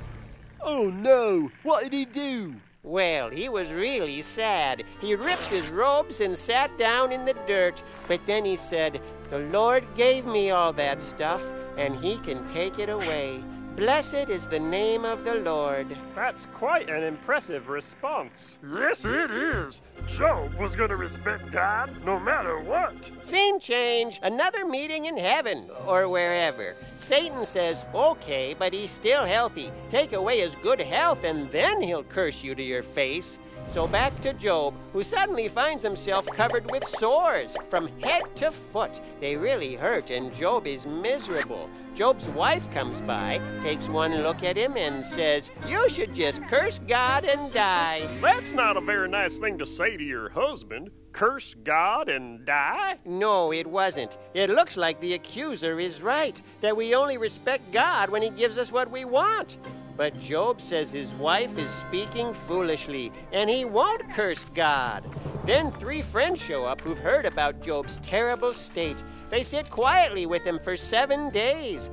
Oh 0.60 0.90
no! 0.90 1.50
What 1.62 1.84
did 1.84 1.92
he 1.92 2.04
do? 2.04 2.56
Well, 2.82 3.30
he 3.30 3.48
was 3.48 3.72
really 3.72 4.22
sad. 4.22 4.84
He 5.00 5.16
ripped 5.16 5.48
his 5.48 5.70
robes 5.70 6.20
and 6.20 6.36
sat 6.38 6.76
down 6.78 7.10
in 7.10 7.24
the 7.24 7.34
dirt. 7.46 7.82
But 8.06 8.24
then 8.26 8.44
he 8.44 8.56
said, 8.56 9.00
The 9.28 9.40
Lord 9.40 9.84
gave 9.96 10.24
me 10.24 10.50
all 10.50 10.72
that 10.74 11.02
stuff, 11.02 11.52
and 11.76 11.96
he 11.96 12.18
can 12.18 12.46
take 12.46 12.78
it 12.78 12.88
away. 12.88 13.42
Blessed 13.76 14.30
is 14.30 14.46
the 14.46 14.58
name 14.58 15.04
of 15.04 15.22
the 15.22 15.34
Lord. 15.34 15.94
That's 16.14 16.46
quite 16.46 16.88
an 16.88 17.02
impressive 17.02 17.68
response. 17.68 18.58
Yes, 18.66 19.04
it 19.04 19.30
is. 19.30 19.82
Job 20.06 20.54
was 20.54 20.74
going 20.74 20.88
to 20.88 20.96
respect 20.96 21.50
God 21.52 21.90
no 22.02 22.18
matter 22.18 22.58
what. 22.58 23.12
Scene 23.20 23.60
change. 23.60 24.18
Another 24.22 24.64
meeting 24.64 25.04
in 25.04 25.18
heaven 25.18 25.68
or 25.86 26.08
wherever. 26.08 26.74
Satan 26.96 27.44
says, 27.44 27.84
okay, 27.94 28.56
but 28.58 28.72
he's 28.72 28.90
still 28.90 29.26
healthy. 29.26 29.70
Take 29.90 30.14
away 30.14 30.40
his 30.40 30.54
good 30.62 30.80
health 30.80 31.22
and 31.24 31.50
then 31.50 31.82
he'll 31.82 32.02
curse 32.02 32.42
you 32.42 32.54
to 32.54 32.62
your 32.62 32.82
face. 32.82 33.38
So 33.72 33.86
back 33.86 34.18
to 34.22 34.32
Job, 34.32 34.74
who 34.92 35.02
suddenly 35.02 35.48
finds 35.48 35.84
himself 35.84 36.26
covered 36.26 36.70
with 36.70 36.84
sores 36.84 37.56
from 37.68 37.88
head 38.00 38.22
to 38.36 38.50
foot. 38.50 39.00
They 39.20 39.36
really 39.36 39.74
hurt, 39.74 40.10
and 40.10 40.32
Job 40.32 40.66
is 40.66 40.86
miserable. 40.86 41.68
Job's 41.94 42.28
wife 42.28 42.70
comes 42.72 43.00
by, 43.02 43.40
takes 43.60 43.88
one 43.88 44.22
look 44.22 44.42
at 44.42 44.56
him, 44.56 44.76
and 44.76 45.04
says, 45.04 45.50
You 45.66 45.88
should 45.90 46.14
just 46.14 46.42
curse 46.44 46.78
God 46.78 47.24
and 47.24 47.52
die. 47.52 48.06
That's 48.20 48.52
not 48.52 48.76
a 48.76 48.80
very 48.80 49.08
nice 49.08 49.38
thing 49.38 49.58
to 49.58 49.66
say 49.66 49.96
to 49.96 50.04
your 50.04 50.30
husband. 50.30 50.90
Curse 51.12 51.54
God 51.64 52.08
and 52.10 52.44
die? 52.44 52.98
No, 53.06 53.52
it 53.52 53.66
wasn't. 53.66 54.18
It 54.34 54.50
looks 54.50 54.76
like 54.76 54.98
the 54.98 55.14
accuser 55.14 55.80
is 55.80 56.02
right, 56.02 56.40
that 56.60 56.76
we 56.76 56.94
only 56.94 57.16
respect 57.16 57.72
God 57.72 58.10
when 58.10 58.20
he 58.22 58.30
gives 58.30 58.58
us 58.58 58.70
what 58.70 58.90
we 58.90 59.06
want. 59.06 59.56
But 59.96 60.18
Job 60.20 60.60
says 60.60 60.92
his 60.92 61.14
wife 61.14 61.56
is 61.56 61.70
speaking 61.70 62.34
foolishly, 62.34 63.12
and 63.32 63.48
he 63.48 63.64
won't 63.64 64.10
curse 64.10 64.44
God. 64.54 65.04
Then 65.46 65.70
three 65.70 66.02
friends 66.02 66.40
show 66.40 66.66
up 66.66 66.80
who've 66.80 66.98
heard 66.98 67.24
about 67.24 67.62
Job's 67.62 67.98
terrible 67.98 68.52
state. 68.52 69.02
They 69.30 69.42
sit 69.42 69.70
quietly 69.70 70.26
with 70.26 70.44
him 70.44 70.58
for 70.58 70.76
seven 70.76 71.30
days. 71.30 71.88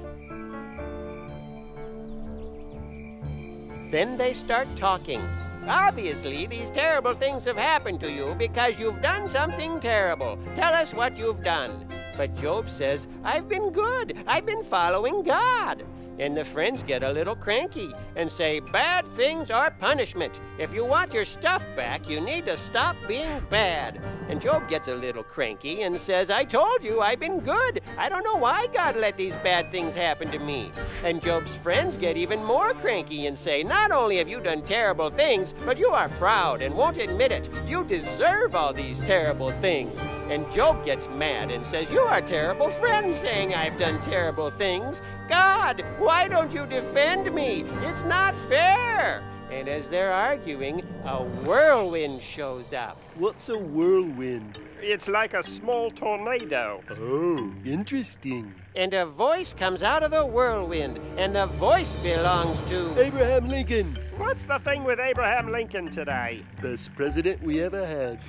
Then 3.89 4.17
they 4.17 4.33
start 4.33 4.67
talking. 4.75 5.21
Obviously, 5.67 6.45
these 6.45 6.69
terrible 6.69 7.13
things 7.13 7.45
have 7.45 7.57
happened 7.57 8.01
to 8.01 8.11
you 8.11 8.35
because 8.37 8.79
you've 8.79 9.01
done 9.01 9.29
something 9.29 9.79
terrible. 9.79 10.37
Tell 10.55 10.73
us 10.73 10.93
what 10.93 11.17
you've 11.17 11.43
done. 11.43 11.87
But 12.17 12.35
Job 12.35 12.69
says, 12.69 13.07
I've 13.23 13.47
been 13.47 13.71
good. 13.71 14.17
I've 14.27 14.45
been 14.45 14.63
following 14.63 15.23
God. 15.23 15.85
And 16.19 16.37
the 16.37 16.45
friends 16.45 16.83
get 16.83 17.03
a 17.03 17.11
little 17.11 17.35
cranky 17.35 17.93
and 18.15 18.31
say, 18.31 18.59
Bad 18.59 19.05
things 19.13 19.49
are 19.49 19.71
punishment. 19.71 20.39
If 20.59 20.73
you 20.73 20.85
want 20.85 21.13
your 21.13 21.25
stuff 21.25 21.63
back, 21.75 22.07
you 22.07 22.21
need 22.21 22.45
to 22.45 22.55
stop 22.55 22.95
being 23.07 23.41
bad. 23.49 23.99
And 24.29 24.39
Job 24.39 24.67
gets 24.67 24.87
a 24.87 24.95
little 24.95 25.23
cranky 25.23 25.81
and 25.81 25.99
says, 25.99 26.29
I 26.29 26.43
told 26.43 26.83
you 26.83 27.01
I've 27.01 27.19
been 27.19 27.39
good. 27.39 27.81
I 27.97 28.09
don't 28.09 28.23
know 28.23 28.35
why 28.35 28.67
God 28.73 28.95
let 28.95 29.17
these 29.17 29.35
bad 29.37 29.71
things 29.71 29.95
happen 29.95 30.29
to 30.31 30.39
me. 30.39 30.71
And 31.03 31.21
Job's 31.21 31.55
friends 31.55 31.97
get 31.97 32.15
even 32.15 32.43
more 32.43 32.73
cranky 32.75 33.25
and 33.25 33.37
say, 33.37 33.63
Not 33.63 33.91
only 33.91 34.17
have 34.17 34.29
you 34.29 34.39
done 34.39 34.61
terrible 34.61 35.09
things, 35.09 35.53
but 35.65 35.77
you 35.77 35.89
are 35.89 36.09
proud 36.09 36.61
and 36.61 36.75
won't 36.75 36.97
admit 36.97 37.31
it. 37.31 37.49
You 37.67 37.83
deserve 37.83 38.55
all 38.55 38.73
these 38.73 39.01
terrible 39.01 39.51
things. 39.51 39.99
And 40.29 40.49
Job 40.51 40.85
gets 40.85 41.07
mad 41.09 41.51
and 41.51 41.65
says, 41.65 41.91
You 41.91 41.99
are 41.99 42.21
terrible 42.21 42.69
friends 42.69 43.17
saying 43.17 43.53
I've 43.53 43.77
done 43.77 43.99
terrible 43.99 44.49
things. 44.49 45.01
God, 45.27 45.83
why 46.03 46.27
don't 46.27 46.51
you 46.51 46.65
defend 46.65 47.33
me? 47.33 47.63
It's 47.83 48.03
not 48.03 48.35
fair. 48.49 49.23
And 49.49 49.69
as 49.69 49.87
they're 49.87 50.11
arguing, 50.11 50.83
a 51.05 51.23
whirlwind 51.23 52.21
shows 52.21 52.73
up. 52.73 52.97
What's 53.15 53.49
a 53.49 53.57
whirlwind? 53.57 54.59
It's 54.85 55.07
like 55.07 55.33
a 55.33 55.41
small 55.41 55.89
tornado. 55.89 56.81
Oh, 56.91 57.53
interesting. 57.63 58.53
And 58.75 58.93
a 58.93 59.05
voice 59.05 59.53
comes 59.53 59.81
out 59.81 60.03
of 60.03 60.11
the 60.11 60.25
whirlwind, 60.25 60.99
and 61.17 61.33
the 61.33 61.45
voice 61.45 61.95
belongs 61.97 62.61
to. 62.63 63.01
Abraham 63.01 63.47
Lincoln, 63.47 63.97
What's 64.17 64.45
the 64.45 64.59
thing 64.59 64.83
with 64.83 64.99
Abraham 64.99 65.51
Lincoln 65.51 65.89
today? 65.89 66.43
best 66.61 66.93
president 66.95 67.41
we 67.41 67.61
ever 67.61 67.85
had. 67.85 68.19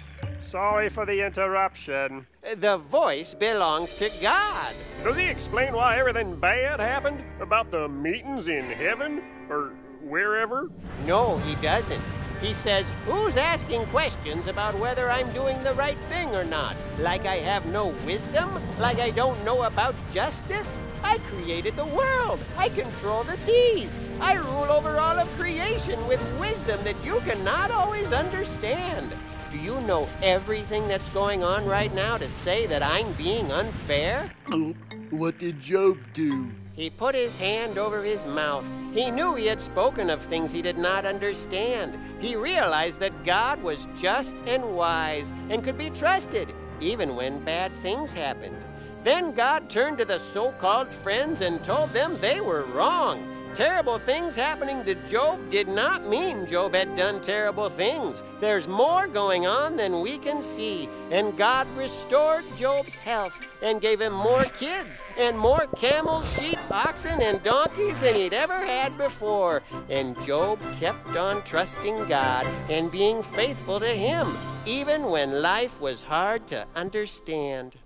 Sorry 0.46 0.88
for 0.88 1.04
the 1.04 1.26
interruption. 1.26 2.26
The 2.56 2.76
voice 2.78 3.34
belongs 3.34 3.92
to 3.94 4.08
God. 4.23 4.75
Does 5.02 5.16
he 5.16 5.26
explain 5.26 5.73
why 5.75 5.99
everything 5.99 6.37
bad 6.37 6.78
happened? 6.78 7.23
About 7.40 7.70
the 7.73 7.88
meetings 7.88 8.46
in 8.46 8.64
heaven? 8.66 9.23
Or 9.50 9.73
wherever? 10.04 10.70
No, 11.06 11.38
he 11.38 11.54
doesn't. 11.56 12.12
He 12.40 12.52
says, 12.52 12.92
Who's 13.06 13.37
asking 13.37 13.87
questions 13.87 14.46
about 14.46 14.78
whether 14.78 15.08
I'm 15.08 15.32
doing 15.32 15.62
the 15.62 15.75
right 15.75 15.99
thing 16.11 16.34
or 16.34 16.44
not? 16.44 16.82
Like 16.99 17.26
I 17.26 17.37
have 17.37 17.64
no 17.66 17.88
wisdom? 18.04 18.50
Like 18.78 18.99
I 18.99 19.11
don't 19.11 19.42
know 19.44 19.62
about 19.62 19.94
justice? 20.12 20.82
I 21.02 21.18
created 21.18 21.76
the 21.76 21.87
world. 21.87 22.40
I 22.56 22.68
control 22.68 23.25
the 23.25 23.37
seas. 23.37 24.11
I 24.20 24.34
rule 24.34 24.70
over 24.70 24.99
all 24.99 25.18
of 25.18 25.28
creation 25.38 26.06
with 26.06 26.20
wisdom 26.38 26.82
that 26.84 27.02
you 27.04 27.20
cannot 27.20 27.70
always 27.70 28.12
understand. 28.12 29.12
Do 29.50 29.58
you 29.58 29.80
know 29.82 30.08
everything 30.20 30.88
that's 30.88 31.08
going 31.11 31.44
on 31.44 31.64
right 31.64 31.94
now 31.94 32.18
to 32.18 32.28
say 32.28 32.66
that 32.66 32.82
I'm 32.82 33.12
being 33.12 33.52
unfair? 33.52 34.30
Oh, 34.52 34.75
what 35.11 35.38
did 35.38 35.61
Job 35.61 35.96
do? 36.12 36.50
He 36.75 36.90
put 36.90 37.14
his 37.14 37.38
hand 37.38 37.78
over 37.78 38.02
his 38.02 38.25
mouth. 38.25 38.66
He 38.93 39.11
knew 39.11 39.37
he 39.37 39.47
had 39.47 39.61
spoken 39.61 40.11
of 40.11 40.21
things 40.21 40.50
he 40.50 40.61
did 40.61 40.76
not 40.76 41.07
understand. 41.07 41.97
He 42.19 42.35
realized 42.35 42.99
that 42.99 43.25
God 43.25 43.62
was 43.62 43.87
just 43.95 44.37
and 44.47 44.75
wise 44.75 45.33
and 45.50 45.62
could 45.62 45.78
be 45.78 45.90
trusted, 45.90 46.52
even 46.81 47.14
when 47.14 47.45
bad 47.45 47.75
things 47.76 48.12
happened. 48.12 48.57
Then 49.04 49.33
God 49.33 49.71
turned 49.71 49.99
to 49.99 50.04
the 50.04 50.19
so 50.19 50.50
called 50.52 50.93
friends 50.93 51.43
and 51.43 51.62
told 51.62 51.90
them 51.90 52.19
they 52.21 52.40
were 52.40 52.64
wrong. 52.64 53.33
Terrible 53.54 54.00
things 54.00 54.34
happening 54.34 54.82
to 54.84 54.96
Job 55.08 55.49
did 55.49 55.68
not 55.68 56.08
mean 56.08 56.44
Job 56.44 56.75
had 56.75 56.96
done 56.96 57.23
terrible 57.23 57.68
things. 57.68 58.25
There's 58.40 58.66
more 58.66 59.06
going 59.06 59.46
on 59.46 59.76
than 59.76 60.00
we 60.00 60.18
can 60.18 60.42
see. 60.42 60.88
And 61.12 61.38
God 61.38 61.68
restored 61.76 62.44
Job's 62.56 62.96
health 62.96 63.40
and 63.62 63.80
gave 63.80 64.00
him 64.00 64.12
more 64.12 64.42
kids 64.46 65.04
and 65.16 65.38
more 65.38 65.68
camels, 65.76 66.28
sheep, 66.37 66.58
oxen, 66.68 67.23
and 67.23 67.40
donkeys 67.44 68.00
than 68.00 68.16
he'd 68.16 68.32
ever 68.32 68.58
had 68.58 68.99
before. 68.99 69.62
And 69.88 70.20
Job 70.23 70.58
kept 70.80 71.16
on 71.16 71.44
trusting 71.44 72.08
God 72.08 72.49
and 72.68 72.90
being 72.90 73.23
faithful 73.23 73.78
to 73.78 73.87
Him, 73.87 74.37
even 74.66 75.04
when 75.04 75.42
life 75.42 75.80
was 75.80 76.02
hard 76.02 76.49
to 76.49 76.66
understand. 76.75 77.76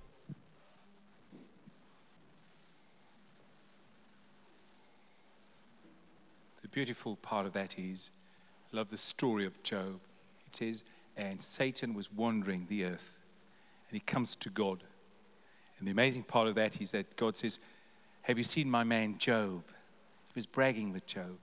Beautiful 6.78 7.16
part 7.16 7.44
of 7.44 7.52
that 7.54 7.76
is, 7.76 8.12
I 8.72 8.76
love 8.76 8.88
the 8.88 8.96
story 8.96 9.44
of 9.44 9.60
Job. 9.64 9.98
It 10.46 10.54
says, 10.54 10.84
and 11.16 11.42
Satan 11.42 11.92
was 11.92 12.12
wandering 12.12 12.66
the 12.68 12.84
earth, 12.84 13.16
and 13.90 13.96
he 13.96 14.04
comes 14.06 14.36
to 14.36 14.48
God. 14.48 14.84
And 15.76 15.88
the 15.88 15.90
amazing 15.90 16.22
part 16.22 16.46
of 16.46 16.54
that 16.54 16.80
is 16.80 16.92
that 16.92 17.16
God 17.16 17.36
says, 17.36 17.58
Have 18.22 18.38
you 18.38 18.44
seen 18.44 18.70
my 18.70 18.84
man 18.84 19.18
Job? 19.18 19.64
He 20.28 20.32
was 20.36 20.46
bragging 20.46 20.92
with 20.92 21.04
Job. 21.04 21.36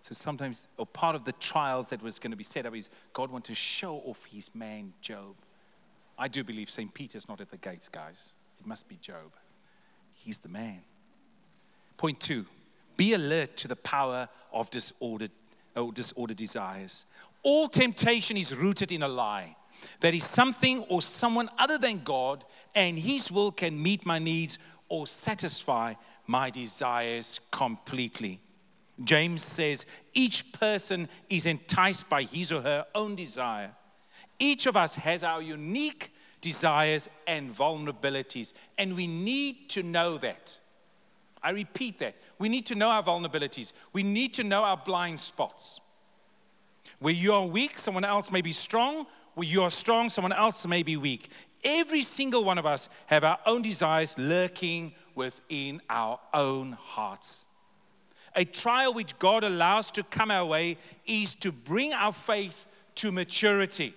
So 0.00 0.14
sometimes, 0.14 0.66
or 0.76 0.84
part 0.84 1.14
of 1.14 1.24
the 1.24 1.32
trials 1.34 1.90
that 1.90 2.02
was 2.02 2.18
going 2.18 2.32
to 2.32 2.36
be 2.36 2.42
set 2.42 2.66
up 2.66 2.74
is 2.74 2.90
God 3.12 3.30
wanted 3.30 3.50
to 3.50 3.54
show 3.54 3.98
off 4.04 4.24
his 4.24 4.52
man 4.52 4.94
Job. 5.00 5.36
I 6.18 6.26
do 6.26 6.42
believe 6.42 6.68
St. 6.68 6.92
Peter's 6.92 7.28
not 7.28 7.40
at 7.40 7.52
the 7.52 7.56
gates, 7.56 7.88
guys. 7.88 8.32
It 8.58 8.66
must 8.66 8.88
be 8.88 8.96
Job. 8.96 9.30
He's 10.12 10.38
the 10.38 10.48
man. 10.48 10.80
Point 11.96 12.18
two 12.18 12.46
be 12.96 13.14
alert 13.14 13.56
to 13.58 13.68
the 13.68 13.76
power 13.76 14.28
of 14.52 14.70
disordered, 14.70 15.30
or 15.76 15.92
disordered 15.92 16.36
desires. 16.36 17.06
All 17.42 17.68
temptation 17.68 18.36
is 18.36 18.54
rooted 18.54 18.92
in 18.92 19.02
a 19.02 19.08
lie. 19.08 19.56
There 20.00 20.14
is 20.14 20.24
something 20.24 20.80
or 20.84 21.02
someone 21.02 21.50
other 21.58 21.78
than 21.78 22.02
God, 22.04 22.44
and 22.74 22.98
His 22.98 23.32
will 23.32 23.52
can 23.52 23.82
meet 23.82 24.06
my 24.06 24.18
needs 24.18 24.58
or 24.88 25.06
satisfy 25.06 25.94
my 26.26 26.50
desires 26.50 27.40
completely. 27.50 28.40
James 29.04 29.42
says 29.42 29.86
each 30.12 30.52
person 30.52 31.08
is 31.28 31.46
enticed 31.46 32.08
by 32.08 32.22
his 32.24 32.52
or 32.52 32.62
her 32.62 32.86
own 32.94 33.16
desire. 33.16 33.70
Each 34.38 34.66
of 34.66 34.76
us 34.76 34.94
has 34.96 35.24
our 35.24 35.40
unique 35.40 36.12
desires 36.40 37.08
and 37.26 37.54
vulnerabilities, 37.54 38.52
and 38.76 38.94
we 38.94 39.06
need 39.06 39.68
to 39.70 39.82
know 39.82 40.18
that. 40.18 40.58
I 41.42 41.50
repeat 41.50 41.98
that. 41.98 42.16
We 42.42 42.48
need 42.48 42.66
to 42.66 42.74
know 42.74 42.88
our 42.88 43.04
vulnerabilities, 43.04 43.72
we 43.92 44.02
need 44.02 44.34
to 44.34 44.42
know 44.42 44.64
our 44.64 44.76
blind 44.76 45.20
spots. 45.20 45.80
Where 46.98 47.14
you 47.14 47.34
are 47.34 47.46
weak, 47.46 47.78
someone 47.78 48.04
else 48.04 48.32
may 48.32 48.40
be 48.40 48.50
strong. 48.50 49.06
Where 49.34 49.46
you 49.46 49.62
are 49.62 49.70
strong, 49.70 50.08
someone 50.08 50.32
else 50.32 50.66
may 50.66 50.82
be 50.82 50.96
weak. 50.96 51.30
Every 51.62 52.02
single 52.02 52.42
one 52.42 52.58
of 52.58 52.66
us 52.66 52.88
have 53.06 53.22
our 53.22 53.38
own 53.46 53.62
desires 53.62 54.18
lurking 54.18 54.92
within 55.14 55.82
our 55.88 56.18
own 56.34 56.72
hearts. 56.72 57.46
A 58.34 58.44
trial 58.44 58.92
which 58.92 59.16
God 59.20 59.44
allows 59.44 59.92
to 59.92 60.02
come 60.02 60.32
our 60.32 60.44
way 60.44 60.78
is 61.06 61.36
to 61.36 61.52
bring 61.52 61.92
our 61.92 62.12
faith 62.12 62.66
to 62.96 63.12
maturity. 63.12 63.94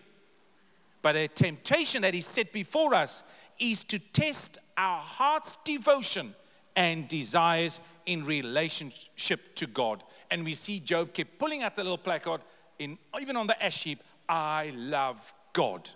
But 1.02 1.16
a 1.16 1.28
temptation 1.28 2.04
that 2.04 2.14
is 2.14 2.28
set 2.28 2.54
before 2.54 2.94
us 2.94 3.24
is 3.58 3.84
to 3.86 3.98
test 3.98 4.60
our 4.78 5.00
heart's 5.00 5.58
devotion 5.64 6.36
and 6.75 7.08
desires 7.08 7.80
in 8.05 8.25
relationship 8.25 9.55
to 9.55 9.67
God. 9.67 10.03
And 10.31 10.43
we 10.43 10.53
see 10.53 10.79
Job 10.79 11.13
keep 11.13 11.38
pulling 11.39 11.63
out 11.63 11.75
the 11.75 11.83
little 11.83 11.97
placard, 11.97 12.41
in, 12.79 12.97
even 13.19 13.35
on 13.35 13.47
the 13.47 13.63
ash 13.63 13.83
heap 13.83 14.01
I 14.27 14.74
love 14.75 15.33
God. 15.53 15.89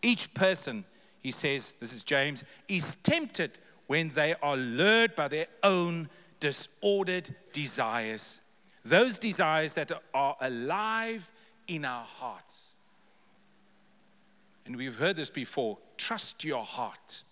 Each 0.00 0.32
person, 0.32 0.84
he 1.20 1.32
says, 1.32 1.74
this 1.80 1.92
is 1.92 2.02
James, 2.02 2.44
is 2.68 2.96
tempted 2.96 3.58
when 3.88 4.10
they 4.14 4.34
are 4.42 4.56
lured 4.56 5.16
by 5.16 5.28
their 5.28 5.46
own 5.62 6.08
disordered 6.40 7.34
desires. 7.52 8.40
Those 8.84 9.18
desires 9.18 9.74
that 9.74 9.90
are 10.14 10.36
alive 10.40 11.30
in 11.66 11.84
our 11.84 12.04
hearts. 12.04 12.76
And 14.66 14.76
we've 14.76 14.96
heard 14.96 15.16
this 15.16 15.30
before 15.30 15.78
trust 15.96 16.44
your 16.44 16.64
heart, 16.64 17.24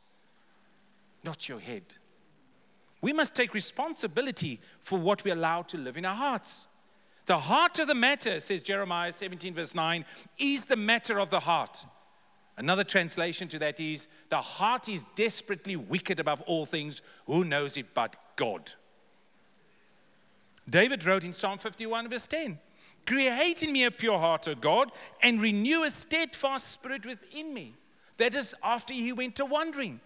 not 1.22 1.48
your 1.48 1.60
head. 1.60 1.84
We 3.06 3.12
must 3.12 3.36
take 3.36 3.54
responsibility 3.54 4.58
for 4.80 4.98
what 4.98 5.22
we 5.22 5.30
allow 5.30 5.62
to 5.62 5.78
live 5.78 5.96
in 5.96 6.04
our 6.04 6.16
hearts. 6.16 6.66
The 7.26 7.38
heart 7.38 7.78
of 7.78 7.86
the 7.86 7.94
matter, 7.94 8.40
says 8.40 8.62
Jeremiah 8.62 9.12
17, 9.12 9.54
verse 9.54 9.76
9, 9.76 10.04
is 10.38 10.64
the 10.64 10.74
matter 10.74 11.20
of 11.20 11.30
the 11.30 11.38
heart. 11.38 11.86
Another 12.56 12.82
translation 12.82 13.46
to 13.46 13.60
that 13.60 13.78
is 13.78 14.08
the 14.28 14.40
heart 14.40 14.88
is 14.88 15.06
desperately 15.14 15.76
wicked 15.76 16.18
above 16.18 16.40
all 16.48 16.66
things. 16.66 17.00
Who 17.26 17.44
knows 17.44 17.76
it 17.76 17.94
but 17.94 18.16
God? 18.34 18.72
David 20.68 21.06
wrote 21.06 21.22
in 21.22 21.32
Psalm 21.32 21.58
51, 21.58 22.10
verse 22.10 22.26
10 22.26 22.58
Create 23.06 23.62
in 23.62 23.72
me 23.72 23.84
a 23.84 23.92
pure 23.92 24.18
heart, 24.18 24.48
O 24.48 24.56
God, 24.56 24.90
and 25.22 25.40
renew 25.40 25.84
a 25.84 25.90
steadfast 25.90 26.72
spirit 26.72 27.06
within 27.06 27.54
me. 27.54 27.74
That 28.16 28.34
is 28.34 28.52
after 28.64 28.92
he 28.92 29.12
went 29.12 29.36
to 29.36 29.44
wandering. 29.44 30.00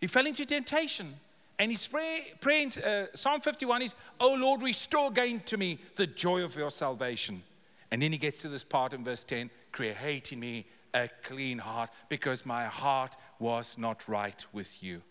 He 0.00 0.06
fell 0.06 0.26
into 0.26 0.44
temptation. 0.44 1.14
And 1.58 1.88
prayer 1.90 2.62
in 2.62 2.70
uh, 2.82 3.06
Psalm 3.14 3.42
51 3.42 3.82
is, 3.82 3.94
Oh 4.18 4.34
Lord, 4.34 4.62
restore 4.62 5.08
again 5.08 5.42
to 5.44 5.58
me 5.58 5.78
the 5.96 6.06
joy 6.06 6.42
of 6.42 6.56
your 6.56 6.70
salvation. 6.70 7.42
And 7.90 8.00
then 8.00 8.12
he 8.12 8.18
gets 8.18 8.38
to 8.40 8.48
this 8.48 8.64
part 8.64 8.94
in 8.94 9.04
verse 9.04 9.24
10 9.24 9.50
create 9.72 10.32
in 10.32 10.40
me 10.40 10.66
a 10.94 11.08
clean 11.22 11.58
heart 11.58 11.90
because 12.08 12.46
my 12.46 12.64
heart 12.64 13.14
was 13.38 13.76
not 13.78 14.08
right 14.08 14.44
with 14.52 14.82
you. 14.82 15.02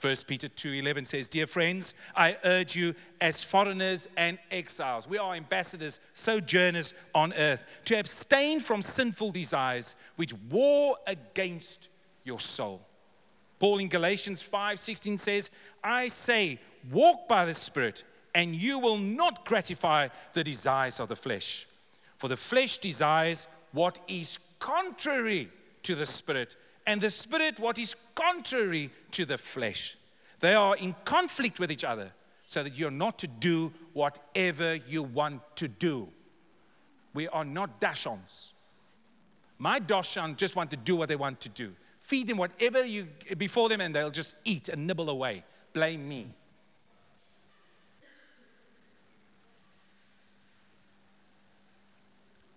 1 0.00 0.26
Peter 0.26 0.48
2:11 0.48 1.04
says, 1.04 1.28
"Dear 1.28 1.46
friends, 1.46 1.94
I 2.16 2.36
urge 2.44 2.74
you 2.74 2.94
as 3.20 3.44
foreigners 3.44 4.08
and 4.16 4.38
exiles, 4.50 5.06
we 5.06 5.18
are 5.18 5.34
ambassadors, 5.34 6.00
sojourners 6.12 6.92
on 7.14 7.32
earth, 7.34 7.64
to 7.84 7.98
abstain 7.98 8.60
from 8.60 8.82
sinful 8.82 9.30
desires 9.30 9.94
which 10.16 10.32
war 10.32 10.98
against 11.06 11.88
your 12.24 12.40
soul." 12.40 12.84
Paul 13.62 13.78
in 13.78 13.86
Galatians 13.86 14.42
5:16 14.42 15.18
says, 15.18 15.48
"I 15.84 16.08
say, 16.08 16.58
walk 16.90 17.28
by 17.28 17.44
the 17.44 17.54
Spirit, 17.54 18.02
and 18.34 18.56
you 18.56 18.76
will 18.80 18.98
not 18.98 19.44
gratify 19.44 20.08
the 20.32 20.42
desires 20.42 20.98
of 20.98 21.08
the 21.08 21.14
flesh. 21.14 21.68
For 22.16 22.26
the 22.26 22.36
flesh 22.36 22.78
desires 22.78 23.46
what 23.70 24.00
is 24.08 24.40
contrary 24.58 25.48
to 25.84 25.94
the 25.94 26.06
Spirit, 26.06 26.56
and 26.88 27.00
the 27.00 27.08
Spirit 27.08 27.60
what 27.60 27.78
is 27.78 27.94
contrary 28.16 28.90
to 29.12 29.24
the 29.24 29.38
flesh. 29.38 29.96
They 30.40 30.54
are 30.54 30.74
in 30.74 30.96
conflict 31.04 31.60
with 31.60 31.70
each 31.70 31.84
other, 31.84 32.12
so 32.46 32.64
that 32.64 32.74
you're 32.74 32.90
not 32.90 33.16
to 33.20 33.28
do 33.28 33.72
whatever 33.92 34.74
you 34.74 35.04
want 35.04 35.40
to 35.54 35.68
do. 35.68 36.12
We 37.14 37.28
are 37.28 37.44
not 37.44 37.80
Dachshunds. 37.80 38.50
My 39.58 39.78
Dachshund 39.78 40.36
just 40.36 40.56
want 40.56 40.72
to 40.72 40.76
do 40.76 40.96
what 40.96 41.08
they 41.08 41.14
want 41.14 41.40
to 41.42 41.48
do. 41.48 41.76
Feed 42.12 42.26
them 42.26 42.36
whatever 42.36 42.84
you 42.84 43.08
before 43.38 43.70
them, 43.70 43.80
and 43.80 43.94
they'll 43.94 44.10
just 44.10 44.34
eat 44.44 44.68
and 44.68 44.86
nibble 44.86 45.08
away. 45.08 45.44
Blame 45.72 46.06
me. 46.06 46.26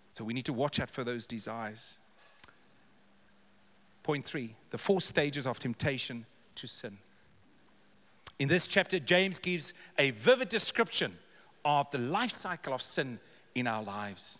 So 0.10 0.26
we 0.26 0.34
need 0.34 0.44
to 0.44 0.52
watch 0.52 0.82
out 0.82 0.90
for 0.90 1.06
those 1.06 1.26
desires. 1.26 2.00
Point 4.04 4.26
three 4.26 4.56
the 4.72 4.78
four 4.78 5.00
stages 5.00 5.46
of 5.46 5.58
temptation 5.58 6.26
to 6.56 6.68
sin. 6.68 6.98
In 8.38 8.50
this 8.50 8.68
chapter, 8.68 9.00
James 9.00 9.40
gives 9.40 9.74
a 9.98 10.12
vivid 10.12 10.50
description 10.50 11.18
of 11.64 11.90
the 11.92 11.98
life 11.98 12.32
cycle 12.32 12.74
of 12.74 12.82
sin 12.82 13.20
in 13.56 13.68
our 13.68 13.84
lives. 13.84 14.40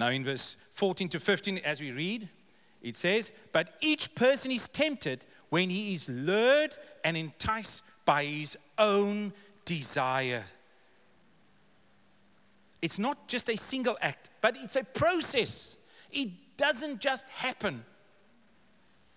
Now, 0.00 0.08
in 0.08 0.24
verse 0.24 0.56
14 0.70 1.10
to 1.10 1.20
15, 1.20 1.58
as 1.58 1.82
we 1.82 1.90
read, 1.90 2.30
it 2.82 2.96
says, 2.96 3.32
But 3.52 3.74
each 3.80 4.14
person 4.14 4.50
is 4.50 4.68
tempted 4.68 5.24
when 5.48 5.70
he 5.70 5.94
is 5.94 6.08
lured 6.08 6.76
and 7.04 7.16
enticed 7.16 7.82
by 8.04 8.24
his 8.24 8.56
own 8.76 9.32
desire. 9.64 10.44
It's 12.80 12.98
not 12.98 13.28
just 13.28 13.50
a 13.50 13.56
single 13.56 13.98
act, 14.00 14.30
but 14.40 14.56
it's 14.56 14.76
a 14.76 14.84
process. 14.84 15.76
It 16.12 16.30
doesn't 16.56 17.00
just 17.00 17.28
happen. 17.28 17.84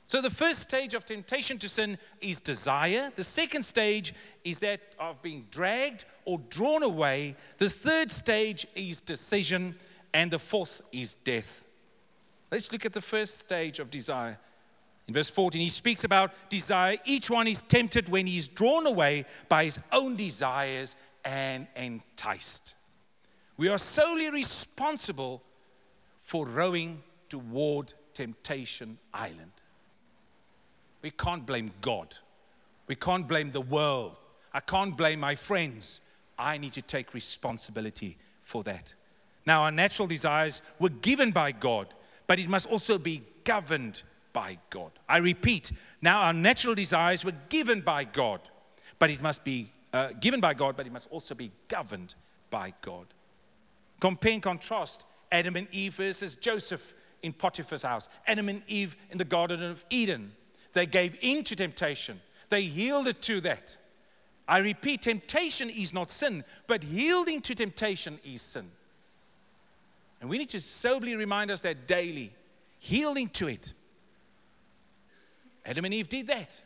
So, 0.07 0.21
the 0.21 0.29
first 0.29 0.59
stage 0.61 0.93
of 0.93 1.05
temptation 1.05 1.57
to 1.59 1.69
sin 1.69 1.97
is 2.19 2.41
desire. 2.41 3.13
The 3.15 3.23
second 3.23 3.63
stage 3.63 4.13
is 4.43 4.59
that 4.59 4.81
of 4.99 5.21
being 5.21 5.47
dragged 5.51 6.03
or 6.25 6.39
drawn 6.49 6.83
away. 6.83 7.37
The 7.59 7.69
third 7.69 8.11
stage 8.11 8.67
is 8.75 8.99
decision. 8.99 9.75
And 10.13 10.29
the 10.29 10.39
fourth 10.39 10.81
is 10.91 11.15
death. 11.15 11.63
Let's 12.51 12.71
look 12.71 12.85
at 12.85 12.93
the 12.93 13.01
first 13.01 13.39
stage 13.39 13.79
of 13.79 13.89
desire. 13.89 14.37
In 15.07 15.13
verse 15.13 15.29
14, 15.29 15.61
he 15.61 15.69
speaks 15.69 16.03
about 16.03 16.31
desire. 16.49 16.97
Each 17.05 17.29
one 17.29 17.47
is 17.47 17.61
tempted 17.61 18.09
when 18.09 18.27
he 18.27 18.37
is 18.37 18.47
drawn 18.47 18.85
away 18.85 19.25
by 19.49 19.65
his 19.65 19.79
own 19.91 20.15
desires 20.15 20.95
and 21.23 21.67
enticed. 21.75 22.75
We 23.57 23.69
are 23.69 23.77
solely 23.77 24.29
responsible 24.29 25.41
for 26.17 26.45
rowing 26.45 27.03
toward 27.29 27.93
Temptation 28.13 28.97
Island. 29.13 29.51
We 31.01 31.11
can't 31.11 31.45
blame 31.45 31.71
God. 31.81 32.15
We 32.87 32.95
can't 32.95 33.27
blame 33.27 33.51
the 33.51 33.61
world. 33.61 34.17
I 34.53 34.59
can't 34.59 34.97
blame 34.97 35.19
my 35.19 35.35
friends. 35.35 36.01
I 36.37 36.57
need 36.57 36.73
to 36.73 36.81
take 36.81 37.13
responsibility 37.13 38.17
for 38.41 38.63
that. 38.63 38.93
Now, 39.45 39.63
our 39.63 39.71
natural 39.71 40.07
desires 40.07 40.61
were 40.79 40.89
given 40.89 41.31
by 41.31 41.51
God, 41.51 41.87
but 42.31 42.39
it 42.39 42.47
must 42.47 42.65
also 42.67 42.97
be 42.97 43.23
governed 43.43 44.03
by 44.31 44.57
God. 44.69 44.93
I 45.09 45.17
repeat, 45.17 45.69
now 46.01 46.21
our 46.21 46.31
natural 46.31 46.73
desires 46.73 47.25
were 47.25 47.33
given 47.49 47.81
by 47.81 48.05
God, 48.05 48.39
but 48.99 49.09
it 49.11 49.21
must 49.21 49.43
be 49.43 49.69
uh, 49.91 50.11
given 50.21 50.39
by 50.39 50.53
God, 50.53 50.77
but 50.77 50.87
it 50.87 50.93
must 50.93 51.09
also 51.11 51.35
be 51.35 51.51
governed 51.67 52.15
by 52.49 52.73
God. 52.83 53.07
Compare 53.99 54.31
and 54.31 54.41
contrast 54.41 55.03
Adam 55.29 55.57
and 55.57 55.67
Eve 55.73 55.95
versus 55.95 56.35
Joseph 56.35 56.93
in 57.21 57.33
Potiphar's 57.33 57.83
house, 57.83 58.07
Adam 58.25 58.47
and 58.47 58.61
Eve 58.65 58.95
in 59.09 59.17
the 59.17 59.25
Garden 59.25 59.61
of 59.61 59.83
Eden. 59.89 60.31
They 60.71 60.85
gave 60.85 61.17
in 61.19 61.43
to 61.43 61.55
temptation, 61.57 62.21
they 62.47 62.61
yielded 62.61 63.21
to 63.23 63.41
that. 63.41 63.75
I 64.47 64.59
repeat, 64.59 65.01
temptation 65.01 65.69
is 65.69 65.93
not 65.93 66.09
sin, 66.09 66.45
but 66.65 66.81
yielding 66.81 67.41
to 67.41 67.55
temptation 67.55 68.21
is 68.23 68.41
sin. 68.41 68.71
And 70.21 70.29
we 70.29 70.37
need 70.37 70.49
to 70.49 70.61
soberly 70.61 71.15
remind 71.15 71.49
us 71.49 71.61
that 71.61 71.87
daily, 71.87 72.31
yielding 72.79 73.27
to 73.29 73.47
it. 73.47 73.73
Adam 75.65 75.83
and 75.83 75.93
Eve 75.93 76.07
did 76.07 76.27
that. 76.27 76.61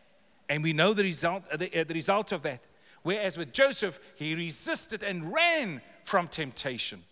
And 0.50 0.62
we 0.62 0.74
know 0.74 0.94
the 0.94 1.04
result, 1.04 1.44
uh, 1.52 1.58
the, 1.58 1.82
uh, 1.82 1.86
the 1.86 1.94
result 1.94 2.32
of 2.32 2.44
that. 2.44 2.68
Whereas 3.02 3.38
with 3.38 3.54
Joseph, 3.54 4.00
he 4.16 4.36
resisted 4.36 5.04
and 5.04 5.34
ran 5.34 5.82
from 6.04 6.28
temptation. 6.28 7.04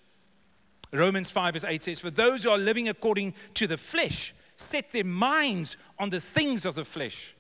Romans 0.92 1.32
5 1.32 1.54
verse 1.54 1.66
8 1.66 1.82
says, 1.82 2.00
For 2.00 2.12
those 2.12 2.44
who 2.44 2.52
are 2.52 2.58
living 2.58 2.90
according 2.90 3.34
to 3.56 3.66
the 3.66 3.78
flesh 3.78 4.34
set 4.58 4.92
their 4.92 5.04
minds 5.04 5.78
on 5.98 6.10
the 6.10 6.20
things 6.20 6.66
of 6.66 6.76
the 6.76 6.86
flesh, 6.86 7.34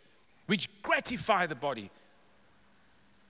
which 0.47 0.69
gratify 0.81 1.45
the 1.45 1.55
body. 1.55 1.91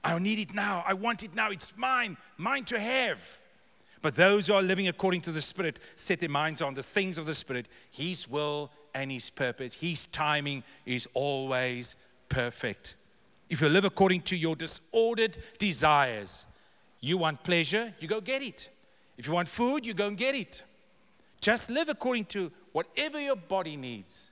I 0.03 0.17
need 0.19 0.39
it 0.39 0.53
now. 0.53 0.83
I 0.87 0.93
want 0.93 1.23
it 1.23 1.33
now. 1.33 1.51
It's 1.51 1.73
mine, 1.77 2.17
mine 2.37 2.65
to 2.65 2.79
have. 2.79 3.39
But 4.03 4.15
those 4.15 4.47
who 4.47 4.53
are 4.53 4.61
living 4.61 4.89
according 4.89 5.21
to 5.21 5.31
the 5.31 5.39
Spirit 5.39 5.79
set 5.95 6.19
their 6.19 6.27
minds 6.27 6.61
on 6.61 6.73
the 6.73 6.83
things 6.83 7.17
of 7.17 7.25
the 7.25 7.33
Spirit, 7.33 7.69
His 7.89 8.27
will 8.27 8.69
and 8.93 9.09
His 9.09 9.29
purpose. 9.29 9.75
His 9.75 10.07
timing 10.07 10.63
is 10.85 11.07
always 11.13 11.95
perfect. 12.27 12.97
If 13.49 13.61
you 13.61 13.69
live 13.69 13.85
according 13.85 14.23
to 14.23 14.35
your 14.35 14.57
disordered 14.57 15.37
desires, 15.57 16.45
you 16.99 17.17
want 17.17 17.43
pleasure, 17.43 17.93
you 17.99 18.09
go 18.09 18.19
get 18.19 18.41
it. 18.41 18.67
If 19.17 19.25
you 19.25 19.31
want 19.31 19.47
food, 19.47 19.85
you 19.85 19.93
go 19.93 20.07
and 20.07 20.17
get 20.17 20.35
it. 20.35 20.63
Just 21.39 21.69
live 21.69 21.87
according 21.87 22.25
to 22.25 22.51
whatever 22.73 23.21
your 23.21 23.37
body 23.37 23.77
needs. 23.77 24.31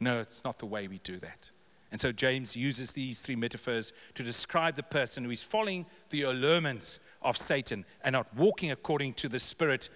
No, 0.00 0.18
it's 0.18 0.42
not 0.42 0.58
the 0.58 0.66
way 0.66 0.88
we 0.88 0.98
do 0.98 1.20
that. 1.20 1.50
And 1.92 2.00
so 2.00 2.10
James 2.10 2.56
uses 2.56 2.90
these 2.90 3.20
three 3.20 3.36
metaphors 3.36 3.92
to 4.16 4.24
describe 4.24 4.74
the 4.74 4.82
person 4.82 5.24
who 5.24 5.30
is 5.30 5.44
following 5.44 5.86
the 6.10 6.22
allurements 6.22 6.98
of 7.26 7.36
Satan 7.36 7.84
and 8.02 8.14
not 8.14 8.34
walking 8.34 8.70
according 8.70 9.14
to 9.14 9.28
the 9.28 9.40
Spirit. 9.40 9.90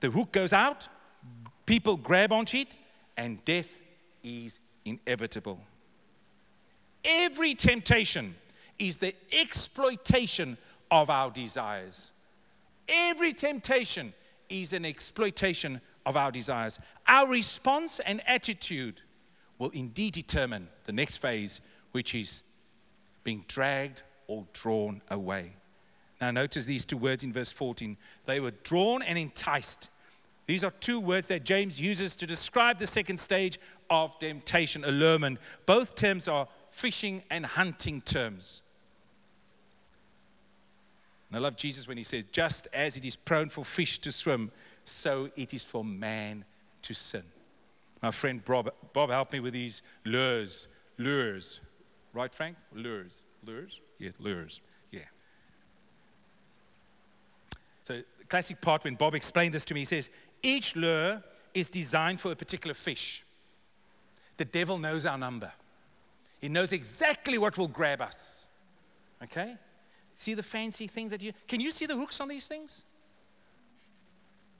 The 0.00 0.10
hook 0.10 0.32
goes 0.32 0.52
out, 0.52 0.88
people 1.66 1.96
grab 1.96 2.32
onto 2.32 2.56
it, 2.58 2.74
and 3.16 3.44
death 3.44 3.80
is 4.24 4.58
inevitable. 4.84 5.60
Every 7.04 7.54
temptation 7.54 8.34
is 8.78 8.98
the 8.98 9.14
exploitation 9.30 10.58
of 10.90 11.10
our 11.10 11.30
desires. 11.30 12.10
Every 12.88 13.32
temptation 13.32 14.12
is 14.48 14.72
an 14.72 14.84
exploitation 14.84 15.80
of 16.04 16.16
our 16.16 16.30
desires. 16.32 16.78
Our 17.06 17.28
response 17.28 18.00
and 18.00 18.22
attitude 18.26 19.00
will 19.58 19.70
indeed 19.70 20.14
determine 20.14 20.68
the 20.84 20.92
next 20.92 21.18
phase, 21.18 21.60
which 21.92 22.14
is 22.14 22.42
being 23.24 23.44
dragged 23.48 24.02
or 24.26 24.46
drawn 24.52 25.02
away. 25.10 25.52
Now, 26.20 26.30
notice 26.30 26.64
these 26.64 26.84
two 26.84 26.96
words 26.96 27.22
in 27.22 27.32
verse 27.32 27.52
14. 27.52 27.96
They 28.24 28.40
were 28.40 28.52
drawn 28.62 29.02
and 29.02 29.18
enticed. 29.18 29.90
These 30.46 30.64
are 30.64 30.70
two 30.70 31.00
words 31.00 31.28
that 31.28 31.44
James 31.44 31.80
uses 31.80 32.16
to 32.16 32.26
describe 32.26 32.78
the 32.78 32.86
second 32.86 33.18
stage 33.18 33.58
of 33.90 34.18
temptation, 34.18 34.84
allurement. 34.84 35.38
Both 35.66 35.94
terms 35.94 36.28
are 36.28 36.48
fishing 36.70 37.22
and 37.30 37.44
hunting 37.44 38.00
terms. 38.00 38.62
And 41.28 41.36
I 41.36 41.40
love 41.40 41.56
Jesus 41.56 41.88
when 41.88 41.96
he 41.96 42.04
says, 42.04 42.24
Just 42.32 42.68
as 42.72 42.96
it 42.96 43.04
is 43.04 43.16
prone 43.16 43.48
for 43.48 43.64
fish 43.64 43.98
to 44.00 44.12
swim, 44.12 44.52
so 44.84 45.30
it 45.36 45.52
is 45.52 45.64
for 45.64 45.84
man 45.84 46.44
to 46.82 46.94
sin. 46.94 47.24
My 48.02 48.10
friend 48.10 48.44
Bob, 48.44 48.72
Bob 48.92 49.10
helped 49.10 49.32
me 49.32 49.40
with 49.40 49.52
these 49.52 49.82
lures. 50.04 50.68
Lures. 50.98 51.60
Right, 52.12 52.32
Frank? 52.32 52.56
Lures. 52.72 53.24
Lures? 53.44 53.80
Yeah, 53.98 54.10
lures. 54.18 54.60
Yeah. 54.90 55.00
So, 57.86 58.02
the 58.18 58.24
classic 58.24 58.60
part 58.60 58.82
when 58.82 58.96
Bob 58.96 59.14
explained 59.14 59.54
this 59.54 59.64
to 59.66 59.72
me, 59.72 59.82
he 59.82 59.86
says, 59.86 60.10
Each 60.42 60.74
lure 60.74 61.22
is 61.54 61.70
designed 61.70 62.20
for 62.20 62.32
a 62.32 62.34
particular 62.34 62.74
fish. 62.74 63.24
The 64.38 64.44
devil 64.44 64.76
knows 64.76 65.06
our 65.06 65.16
number, 65.16 65.52
he 66.40 66.48
knows 66.48 66.72
exactly 66.72 67.38
what 67.38 67.56
will 67.56 67.68
grab 67.68 68.00
us. 68.00 68.48
Okay? 69.22 69.54
See 70.16 70.34
the 70.34 70.42
fancy 70.42 70.88
things 70.88 71.12
that 71.12 71.22
you 71.22 71.32
can 71.46 71.60
you 71.60 71.70
see 71.70 71.86
the 71.86 71.94
hooks 71.94 72.20
on 72.20 72.26
these 72.26 72.48
things? 72.48 72.84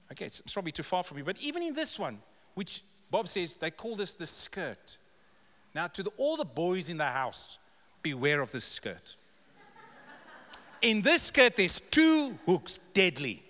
Okay, 0.09 0.25
it's, 0.27 0.39
it's 0.39 0.53
probably 0.53 0.71
too 0.71 0.83
far 0.83 1.03
from 1.03 1.17
you, 1.17 1.25
but 1.25 1.35
even 1.41 1.61
in 1.61 1.73
this 1.73 1.99
one, 1.99 2.19
which 2.53 2.81
Bob 3.11 3.27
says 3.27 3.55
they 3.59 3.71
call 3.71 3.97
this 3.97 4.13
the 4.13 4.25
skirt. 4.25 4.97
Now, 5.75 5.87
to 5.87 6.01
the, 6.01 6.11
all 6.15 6.37
the 6.37 6.45
boys 6.45 6.89
in 6.89 6.95
the 6.95 7.03
house, 7.03 7.57
beware 8.01 8.39
of 8.39 8.53
this 8.53 8.63
skirt. 8.63 9.17
In 10.81 11.01
this 11.01 11.23
skirt, 11.23 11.55
there's 11.55 11.81
two 11.91 12.37
hooks, 12.45 12.79
deadly. 12.93 13.43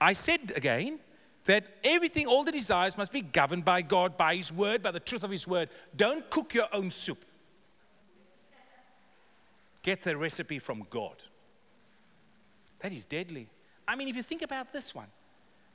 I 0.00 0.12
said 0.12 0.52
again 0.54 1.00
that 1.46 1.64
everything, 1.82 2.26
all 2.26 2.44
the 2.44 2.52
desires 2.52 2.98
must 2.98 3.12
be 3.12 3.22
governed 3.22 3.64
by 3.64 3.82
God, 3.82 4.16
by 4.16 4.36
His 4.36 4.52
word, 4.52 4.82
by 4.82 4.90
the 4.90 5.00
truth 5.00 5.22
of 5.22 5.30
His 5.30 5.46
word. 5.48 5.68
Don't 5.96 6.28
cook 6.30 6.54
your 6.54 6.68
own 6.72 6.90
soup. 6.90 7.24
Get 9.82 10.02
the 10.02 10.16
recipe 10.16 10.58
from 10.58 10.86
God. 10.90 11.16
That 12.80 12.92
is 12.92 13.04
deadly. 13.04 13.48
I 13.88 13.96
mean, 13.96 14.08
if 14.08 14.16
you 14.16 14.22
think 14.22 14.42
about 14.42 14.72
this 14.72 14.94
one, 14.94 15.06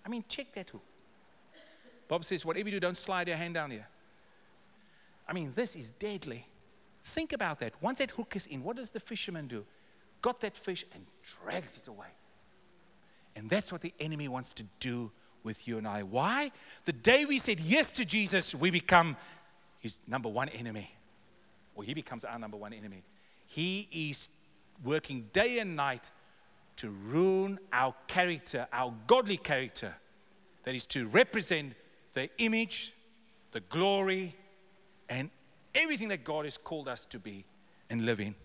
I 0.06 0.10
mean, 0.10 0.24
check 0.28 0.54
that 0.54 0.70
hook. 0.70 0.84
Bob 2.08 2.26
says, 2.26 2.46
whatever 2.46 2.68
you 2.68 2.74
do, 2.74 2.80
don't 2.80 2.98
slide 2.98 3.28
your 3.28 3.38
hand 3.38 3.54
down 3.54 3.72
here. 3.72 3.88
I 5.28 5.34
mean, 5.34 5.54
this 5.56 5.76
is 5.78 5.92
deadly. 5.92 6.46
Think 7.06 7.32
about 7.32 7.60
that. 7.62 7.74
Once 7.82 8.00
that 8.00 8.12
hook 8.12 8.36
is 8.36 8.48
in, 8.48 8.64
what 8.64 8.76
does 8.76 8.90
the 8.90 9.00
fisherman 9.00 9.48
do? 9.48 9.66
Got 10.22 10.42
that 10.42 10.56
fish 10.56 10.86
and 10.94 11.06
drags 11.44 11.78
it 11.78 11.88
away. 11.88 12.08
And 13.36 13.50
that's 13.50 13.72
what 13.72 13.82
the 13.82 13.94
enemy 14.00 14.28
wants 14.28 14.54
to 14.54 14.64
do 14.80 15.12
with 15.44 15.68
you 15.68 15.78
and 15.78 15.88
I. 15.88 16.04
Why? 16.04 16.52
The 16.86 16.94
day 16.94 17.26
we 17.26 17.40
said 17.40 17.60
yes 17.60 17.92
to 17.94 18.06
Jesus, 18.06 18.54
we 18.54 18.70
become 18.70 19.18
his 19.80 19.98
number 20.08 20.30
one 20.30 20.50
enemy. 20.50 20.92
Or 21.76 21.84
he 21.84 21.94
becomes 21.94 22.24
our 22.24 22.38
number 22.38 22.58
one 22.58 22.74
enemy. 22.74 23.04
He 23.48 23.88
is 23.92 24.30
working 24.84 25.30
day 25.34 25.60
and 25.60 25.76
night 25.76 26.10
to 26.78 26.90
ruin 26.90 27.60
our 27.72 27.94
character, 28.08 28.68
our 28.72 28.94
godly 29.08 29.38
character, 29.38 29.96
that 30.64 30.76
is 30.76 30.86
to 30.88 31.08
represent 31.08 31.74
the 32.14 32.30
image, 32.38 32.94
the 33.52 33.60
glory, 33.62 34.36
and 35.10 35.30
everything 35.74 36.10
that 36.10 36.24
God 36.24 36.46
has 36.46 36.58
called 36.58 36.88
us 36.88 37.06
to 37.08 37.20
be 37.20 37.46
and 37.90 38.06
live 38.06 38.20
in. 38.20 38.36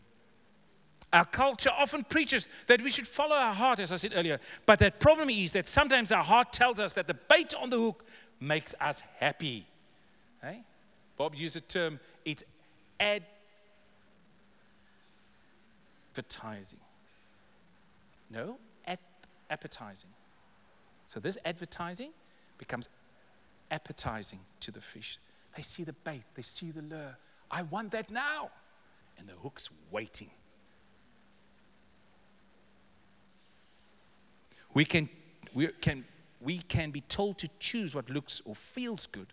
Our 1.16 1.24
culture 1.24 1.70
often 1.70 2.04
preaches 2.04 2.46
that 2.66 2.82
we 2.82 2.90
should 2.90 3.08
follow 3.08 3.36
our 3.36 3.54
heart, 3.54 3.78
as 3.78 3.90
I 3.90 3.96
said 3.96 4.12
earlier. 4.14 4.38
But 4.66 4.80
that 4.80 5.00
problem 5.00 5.30
is 5.30 5.54
that 5.54 5.66
sometimes 5.66 6.12
our 6.12 6.22
heart 6.22 6.52
tells 6.52 6.78
us 6.78 6.92
that 6.92 7.06
the 7.06 7.14
bait 7.14 7.54
on 7.54 7.70
the 7.70 7.78
hook 7.78 8.04
makes 8.38 8.74
us 8.78 9.02
happy. 9.18 9.66
Hey? 10.42 10.60
Bob 11.16 11.34
used 11.34 11.56
a 11.56 11.62
term, 11.62 12.00
it's 12.26 12.44
advertising. 13.00 13.30
No, 18.30 18.58
appetizing. 19.48 20.10
So 21.06 21.18
this 21.18 21.38
advertising 21.46 22.10
becomes 22.58 22.90
appetizing 23.70 24.40
to 24.60 24.70
the 24.70 24.82
fish. 24.82 25.18
They 25.56 25.62
see 25.62 25.84
the 25.84 25.94
bait, 25.94 26.24
they 26.34 26.42
see 26.42 26.72
the 26.72 26.82
lure. 26.82 27.16
I 27.50 27.62
want 27.62 27.92
that 27.92 28.10
now. 28.10 28.50
And 29.18 29.26
the 29.26 29.32
hook's 29.32 29.70
waiting. 29.90 30.28
We 34.76 34.84
can, 34.84 35.08
we 35.54 35.68
can, 35.80 36.04
we 36.40 36.58
can 36.58 36.90
be 36.90 37.00
told 37.00 37.38
to 37.38 37.48
choose 37.58 37.94
what 37.94 38.10
looks 38.10 38.42
or 38.44 38.54
feels 38.54 39.06
good. 39.06 39.28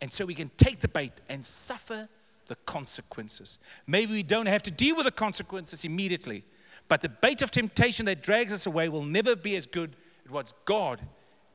And 0.00 0.12
so 0.12 0.24
we 0.24 0.34
can 0.34 0.50
take 0.56 0.78
the 0.78 0.88
bait 0.88 1.12
and 1.28 1.44
suffer 1.44 2.08
the 2.46 2.54
consequences. 2.66 3.58
Maybe 3.86 4.12
we 4.12 4.22
don't 4.22 4.46
have 4.46 4.62
to 4.62 4.70
deal 4.70 4.94
with 4.94 5.06
the 5.06 5.10
consequences 5.10 5.84
immediately, 5.84 6.44
but 6.86 7.02
the 7.02 7.08
bait 7.08 7.42
of 7.42 7.50
temptation 7.50 8.06
that 8.06 8.22
drags 8.22 8.52
us 8.52 8.66
away 8.66 8.88
will 8.88 9.04
never 9.04 9.34
be 9.34 9.56
as 9.56 9.66
good 9.66 9.96
as 10.24 10.30
what 10.30 10.52
God 10.64 11.00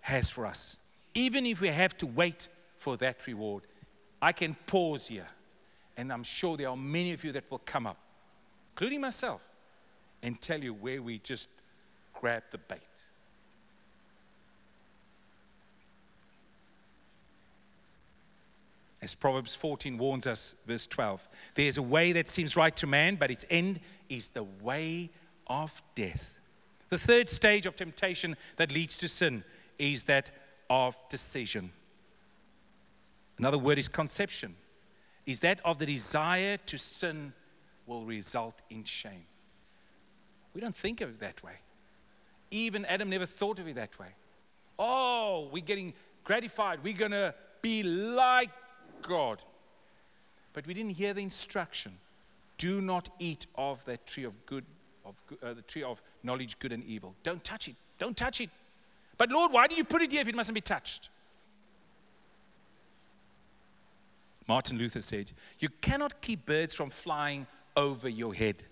has 0.01 0.29
for 0.29 0.45
us 0.45 0.77
even 1.13 1.45
if 1.45 1.61
we 1.61 1.69
have 1.69 1.97
to 1.97 2.05
wait 2.05 2.47
for 2.77 2.97
that 2.97 3.25
reward. 3.27 3.63
I 4.21 4.31
can 4.31 4.55
pause 4.67 5.07
here, 5.07 5.27
and 5.97 6.11
I'm 6.11 6.23
sure 6.23 6.57
there 6.57 6.69
are 6.69 6.77
many 6.77 7.13
of 7.13 7.23
you 7.23 7.31
that 7.33 7.49
will 7.49 7.59
come 7.59 7.87
up, 7.87 7.97
including 8.73 9.01
myself, 9.01 9.41
and 10.21 10.39
tell 10.41 10.61
you 10.61 10.73
where 10.73 11.01
we 11.01 11.19
just 11.19 11.49
grabbed 12.13 12.51
the 12.51 12.57
bait. 12.57 12.79
As 19.01 19.15
Proverbs 19.15 19.55
14 19.55 19.97
warns 19.97 20.27
us, 20.27 20.55
verse 20.67 20.85
12, 20.85 21.27
there's 21.55 21.77
a 21.77 21.81
way 21.81 22.11
that 22.11 22.27
seems 22.27 22.55
right 22.55 22.75
to 22.75 22.87
man, 22.87 23.15
but 23.15 23.31
its 23.31 23.45
end 23.49 23.79
is 24.09 24.29
the 24.29 24.43
way 24.43 25.09
of 25.47 25.81
death. 25.95 26.35
The 26.89 26.97
third 26.97 27.29
stage 27.29 27.65
of 27.65 27.75
temptation 27.75 28.35
that 28.57 28.71
leads 28.71 28.97
to 28.97 29.07
sin 29.07 29.43
is 29.77 30.05
that 30.05 30.31
of 30.69 30.97
decision. 31.09 31.71
Another 33.37 33.57
word 33.57 33.79
is 33.79 33.87
conception. 33.87 34.55
Is 35.25 35.39
that 35.41 35.61
of 35.63 35.79
the 35.79 35.85
desire 35.85 36.57
to 36.57 36.77
sin 36.77 37.33
will 37.85 38.03
result 38.03 38.61
in 38.69 38.83
shame. 38.83 39.25
We 40.53 40.61
don't 40.61 40.75
think 40.75 41.01
of 41.01 41.09
it 41.09 41.19
that 41.19 41.41
way. 41.43 41.53
Even 42.51 42.85
Adam 42.85 43.09
never 43.09 43.25
thought 43.25 43.59
of 43.59 43.67
it 43.67 43.75
that 43.75 43.97
way. 43.99 44.09
Oh, 44.77 45.49
we're 45.51 45.63
getting 45.63 45.93
gratified. 46.23 46.83
We're 46.83 46.93
going 46.93 47.11
to 47.11 47.33
be 47.61 47.83
like 47.83 48.49
God. 49.01 49.41
But 50.53 50.67
we 50.67 50.73
didn't 50.73 50.91
hear 50.91 51.13
the 51.13 51.21
instruction. 51.21 51.97
Do 52.57 52.81
not 52.81 53.09
eat 53.19 53.47
of 53.55 53.83
that 53.85 54.05
tree 54.05 54.25
of 54.25 54.45
good, 54.45 54.65
of 55.05 55.15
uh, 55.41 55.53
the 55.53 55.61
tree 55.61 55.83
of 55.83 56.01
knowledge, 56.23 56.59
good 56.59 56.71
and 56.71 56.83
evil. 56.83 57.15
Don't 57.23 57.43
touch 57.43 57.67
it. 57.67 57.75
Don't 57.97 58.17
touch 58.17 58.41
it. 58.41 58.49
But 59.17 59.29
Lord, 59.29 59.51
why 59.51 59.67
did 59.67 59.77
you 59.77 59.83
put 59.83 60.01
it 60.01 60.11
here 60.11 60.21
if 60.21 60.27
it 60.27 60.35
mustn't 60.35 60.55
be 60.55 60.61
touched? 60.61 61.09
Martin 64.47 64.77
Luther 64.77 65.01
said, 65.01 65.31
You 65.59 65.69
cannot 65.81 66.21
keep 66.21 66.45
birds 66.45 66.73
from 66.73 66.89
flying 66.89 67.45
over 67.75 68.09
your 68.09 68.33
head, 68.33 68.63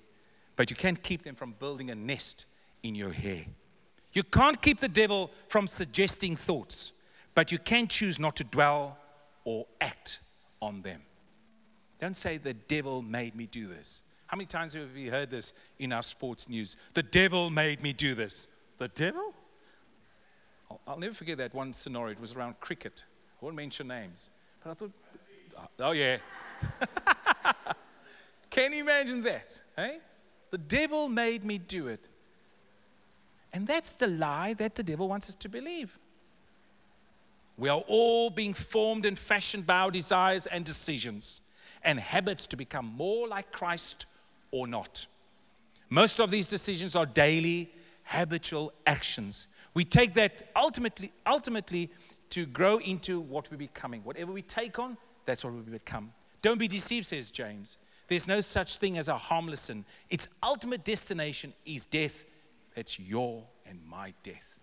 but 0.56 0.70
you 0.70 0.76
can 0.76 0.96
keep 0.96 1.24
them 1.24 1.36
from 1.36 1.54
building 1.60 1.92
a 1.92 1.96
nest 1.96 2.46
in 2.82 2.96
your 2.96 3.12
hair. 3.12 3.46
You 4.14 4.24
can't 4.24 4.60
keep 4.62 4.80
the 4.80 4.88
devil 4.88 5.30
from 5.48 5.68
suggesting 5.68 6.36
thoughts, 6.36 6.94
but 7.36 7.52
you 7.52 7.60
can 7.60 7.88
choose 7.88 8.18
not 8.18 8.36
to 8.38 8.44
dwell 8.44 8.98
or 9.48 9.66
act 9.80 10.20
on 10.62 10.82
them. 10.82 11.02
Don't 12.02 12.18
say, 12.18 12.38
The 12.38 12.54
devil 12.54 13.02
made 13.02 13.34
me 13.34 13.48
do 13.48 13.68
this. 13.68 14.04
How 14.28 14.36
many 14.36 14.46
times 14.46 14.74
have 14.74 14.94
we 14.94 15.08
heard 15.08 15.32
this 15.32 15.54
in 15.80 15.94
our 15.94 16.04
sports 16.04 16.50
news? 16.50 16.76
The 16.94 17.02
devil 17.02 17.50
made 17.50 17.82
me 17.82 17.94
do 17.94 18.14
this. 18.14 18.50
The 18.78 18.90
devil? 18.90 19.34
I'll, 20.70 20.82
I'll 20.86 21.00
never 21.00 21.14
forget 21.14 21.38
that 21.38 21.54
one 21.54 21.72
scenario. 21.72 22.12
It 22.12 22.20
was 22.20 22.34
around 22.34 22.60
cricket. 22.60 23.06
I 23.42 23.46
won't 23.46 23.56
mention 23.56 23.88
names. 23.88 24.30
But 24.62 24.72
I 24.72 24.74
thought, 24.74 24.92
oh, 25.58 25.68
oh 25.80 25.92
yeah. 25.92 26.18
Can 28.50 28.74
you 28.74 28.82
imagine 28.82 29.24
that? 29.24 29.62
Hey? 29.78 30.00
The 30.52 30.58
devil 30.58 31.08
made 31.08 31.46
me 31.46 31.58
do 31.58 31.88
it. 31.88 32.10
And 33.54 33.66
that's 33.66 33.96
the 33.96 34.08
lie 34.08 34.56
that 34.56 34.76
the 34.76 34.84
devil 34.84 35.08
wants 35.08 35.30
us 35.30 35.36
to 35.36 35.48
believe. 35.48 35.98
We 37.58 37.70
are 37.70 37.84
all 37.88 38.30
being 38.30 38.54
formed 38.54 39.06
and 39.06 39.18
fashioned 39.18 39.66
by 39.66 39.80
our 39.80 39.92
desires 39.92 40.46
and 40.46 40.64
decisions 40.64 41.42
and 41.84 42.00
habits 42.00 42.46
to 42.48 42.58
become 42.58 42.86
more 42.86 43.28
like 43.28 43.52
Christ 43.52 44.06
or 44.52 44.68
not. 44.68 45.08
Most 45.90 46.20
of 46.20 46.32
these 46.32 46.48
decisions 46.48 46.96
are 46.96 47.06
daily, 47.06 47.72
habitual 48.04 48.74
actions. 48.86 49.48
We 49.74 49.86
take 49.86 50.14
that 50.16 50.44
ultimately, 50.56 51.12
ultimately 51.26 51.92
to 52.32 52.46
grow 52.46 52.78
into 52.78 53.20
what 53.20 53.50
we're 53.50 53.58
becoming. 53.58 54.04
Whatever 54.04 54.32
we 54.32 54.42
take 54.42 54.80
on, 54.80 54.98
that's 55.26 55.44
what 55.44 55.54
we 55.54 55.62
become. 55.62 56.12
Don't 56.42 56.60
be 56.60 56.68
deceived, 56.68 57.08
says 57.08 57.32
James. 57.32 57.78
There's 58.08 58.28
no 58.28 58.42
such 58.42 58.78
thing 58.78 58.98
as 58.98 59.08
a 59.08 59.18
harmless 59.18 59.62
sin. 59.62 59.86
Its 60.10 60.28
ultimate 60.44 60.84
destination 60.84 61.54
is 61.66 61.86
death. 61.86 62.26
That's 62.76 63.00
your 63.00 63.44
and 63.66 63.80
my 63.86 64.14
death. 64.24 64.56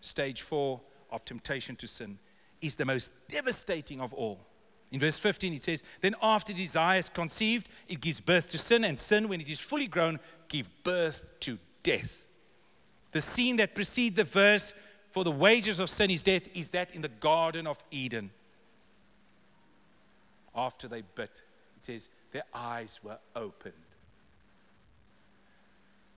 Stage 0.00 0.42
four 0.42 0.80
of 1.12 1.24
temptation 1.24 1.76
to 1.76 1.86
sin 1.86 2.18
is 2.60 2.76
the 2.76 2.84
most 2.84 3.12
devastating 3.28 4.00
of 4.00 4.12
all. 4.14 4.40
In 4.92 5.00
verse 5.00 5.18
15, 5.18 5.52
it 5.54 5.62
says, 5.62 5.82
Then 6.00 6.16
after 6.20 6.52
desire 6.52 6.98
is 6.98 7.08
conceived, 7.08 7.68
it 7.88 8.00
gives 8.00 8.20
birth 8.20 8.50
to 8.50 8.58
sin, 8.58 8.84
and 8.84 8.98
sin, 8.98 9.28
when 9.28 9.40
it 9.40 9.48
is 9.48 9.60
fully 9.60 9.86
grown, 9.86 10.18
gives 10.48 10.68
birth 10.82 11.24
to 11.40 11.58
death. 11.82 12.26
The 13.12 13.20
scene 13.20 13.56
that 13.56 13.74
precedes 13.74 14.16
the 14.16 14.24
verse, 14.24 14.74
for 15.12 15.24
the 15.24 15.30
wages 15.30 15.78
of 15.78 15.90
sin 15.90 16.10
is 16.10 16.22
death, 16.22 16.48
is 16.54 16.70
that 16.70 16.94
in 16.94 17.02
the 17.02 17.08
Garden 17.08 17.66
of 17.66 17.78
Eden. 17.90 18.30
After 20.54 20.88
they 20.88 21.02
bit, 21.02 21.42
it 21.76 21.84
says, 21.84 22.08
their 22.32 22.44
eyes 22.52 23.00
were 23.02 23.18
opened. 23.36 23.74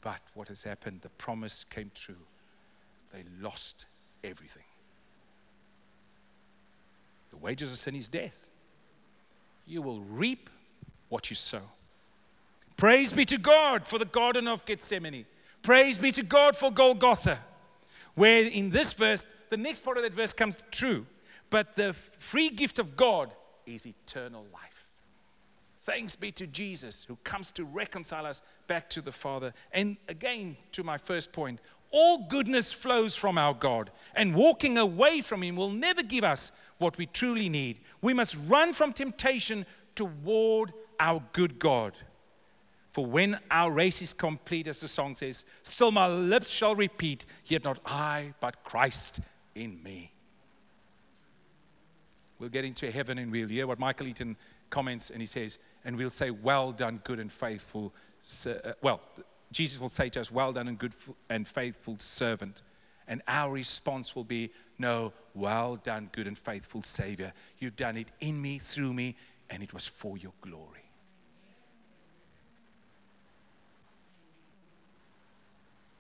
But 0.02 0.20
what 0.34 0.50
has 0.50 0.64
happened? 0.64 1.02
The 1.02 1.10
promise 1.10 1.64
came 1.64 1.92
true. 1.94 2.16
They 3.14 3.24
lost 3.40 3.86
everything. 4.24 4.64
The 7.34 7.40
wages 7.40 7.72
of 7.72 7.78
sin 7.78 7.96
is 7.96 8.08
death 8.08 8.50
you 9.66 9.82
will 9.82 10.02
reap 10.02 10.50
what 11.10 11.30
you 11.30 11.36
sow. 11.36 11.62
Praise 12.78 13.14
be 13.14 13.26
to 13.26 13.38
God 13.38 13.88
for 13.88 14.00
the 14.00 14.06
Garden 14.06 14.48
of 14.48 14.66
Gethsemane. 14.66 15.26
Praise 15.62 15.98
be 15.98 16.12
to 16.12 16.24
God 16.24 16.56
for 16.56 16.72
Golgotha, 16.72 17.40
where 18.16 18.44
in 18.44 18.72
this 18.72 18.94
verse, 18.94 19.26
the 19.50 19.58
next 19.58 19.82
part 19.82 19.98
of 19.98 20.04
that 20.04 20.14
verse 20.14 20.34
comes 20.34 20.58
true. 20.72 21.06
But 21.50 21.76
the 21.76 21.94
free 21.94 22.50
gift 22.50 22.80
of 22.80 22.96
God 22.96 23.34
is 23.66 23.86
eternal 23.86 24.46
life. 24.52 24.90
Thanks 25.82 26.16
be 26.16 26.32
to 26.34 26.48
Jesus 26.48 27.06
who 27.06 27.18
comes 27.24 27.52
to 27.52 27.66
reconcile 27.66 28.26
us 28.26 28.42
back 28.68 28.90
to 28.92 29.02
the 29.02 29.12
Father. 29.12 29.54
And 29.72 29.98
again, 30.08 30.58
to 30.72 30.84
my 30.84 30.98
first 30.98 31.32
point, 31.32 31.60
all 31.92 32.26
goodness 32.28 32.74
flows 32.74 33.16
from 33.16 33.38
our 33.38 33.54
God, 33.54 33.92
and 34.16 34.34
walking 34.34 34.80
away 34.80 35.22
from 35.22 35.44
Him 35.44 35.56
will 35.56 35.70
never 35.70 36.02
give 36.02 36.24
us 36.24 36.52
what 36.84 36.98
we 36.98 37.06
truly 37.08 37.50
need. 37.50 37.80
We 38.02 38.14
must 38.14 38.38
run 38.48 38.74
from 38.74 38.94
temptation 38.94 39.66
toward 39.96 40.74
our 41.00 41.24
good 41.34 41.60
God. 41.60 41.94
For 42.92 43.06
when 43.06 43.40
our 43.50 43.72
race 43.72 44.04
is 44.04 44.14
complete, 44.14 44.68
as 44.68 44.80
the 44.80 44.88
song 44.88 45.16
says, 45.16 45.46
still 45.64 45.92
my 45.92 46.08
lips 46.08 46.50
shall 46.50 46.76
repeat, 46.76 47.26
yet 47.46 47.64
not 47.64 47.80
I, 47.86 48.34
but 48.40 48.64
Christ 48.64 49.20
in 49.56 49.82
me. 49.82 50.12
We'll 52.38 52.50
get 52.50 52.66
into 52.66 52.92
heaven 52.92 53.18
and 53.18 53.32
we'll 53.32 53.48
hear 53.48 53.66
what 53.66 53.80
Michael 53.80 54.08
Eaton 54.08 54.38
comments, 54.70 55.10
and 55.10 55.22
he 55.22 55.26
says, 55.26 55.58
and 55.86 55.98
we'll 55.98 56.10
say, 56.10 56.30
Well 56.30 56.72
done, 56.72 57.02
good 57.04 57.20
and 57.20 57.32
faithful. 57.32 57.94
Uh, 58.46 58.74
well, 58.82 59.02
Jesus 59.52 59.80
will 59.80 59.90
say 59.90 60.10
to 60.10 60.20
us, 60.20 60.32
Well 60.32 60.54
done 60.54 60.68
and 60.68 60.78
good 60.78 60.94
and 61.30 61.48
faithful 61.48 61.96
servant. 62.00 62.62
And 63.08 63.22
our 63.28 63.52
response 63.52 64.16
will 64.16 64.24
be, 64.24 64.52
No, 64.84 65.14
well 65.34 65.78
done, 65.78 66.10
good 66.12 66.28
and 66.28 66.38
faithful 66.38 66.82
Savior. 66.84 67.32
You've 67.58 67.78
done 67.78 67.96
it 67.96 68.10
in 68.20 68.42
me, 68.42 68.60
through 68.60 68.94
me, 68.94 69.16
and 69.50 69.64
it 69.64 69.74
was 69.74 69.88
for 69.88 70.18
your 70.18 70.34
glory. 70.42 70.84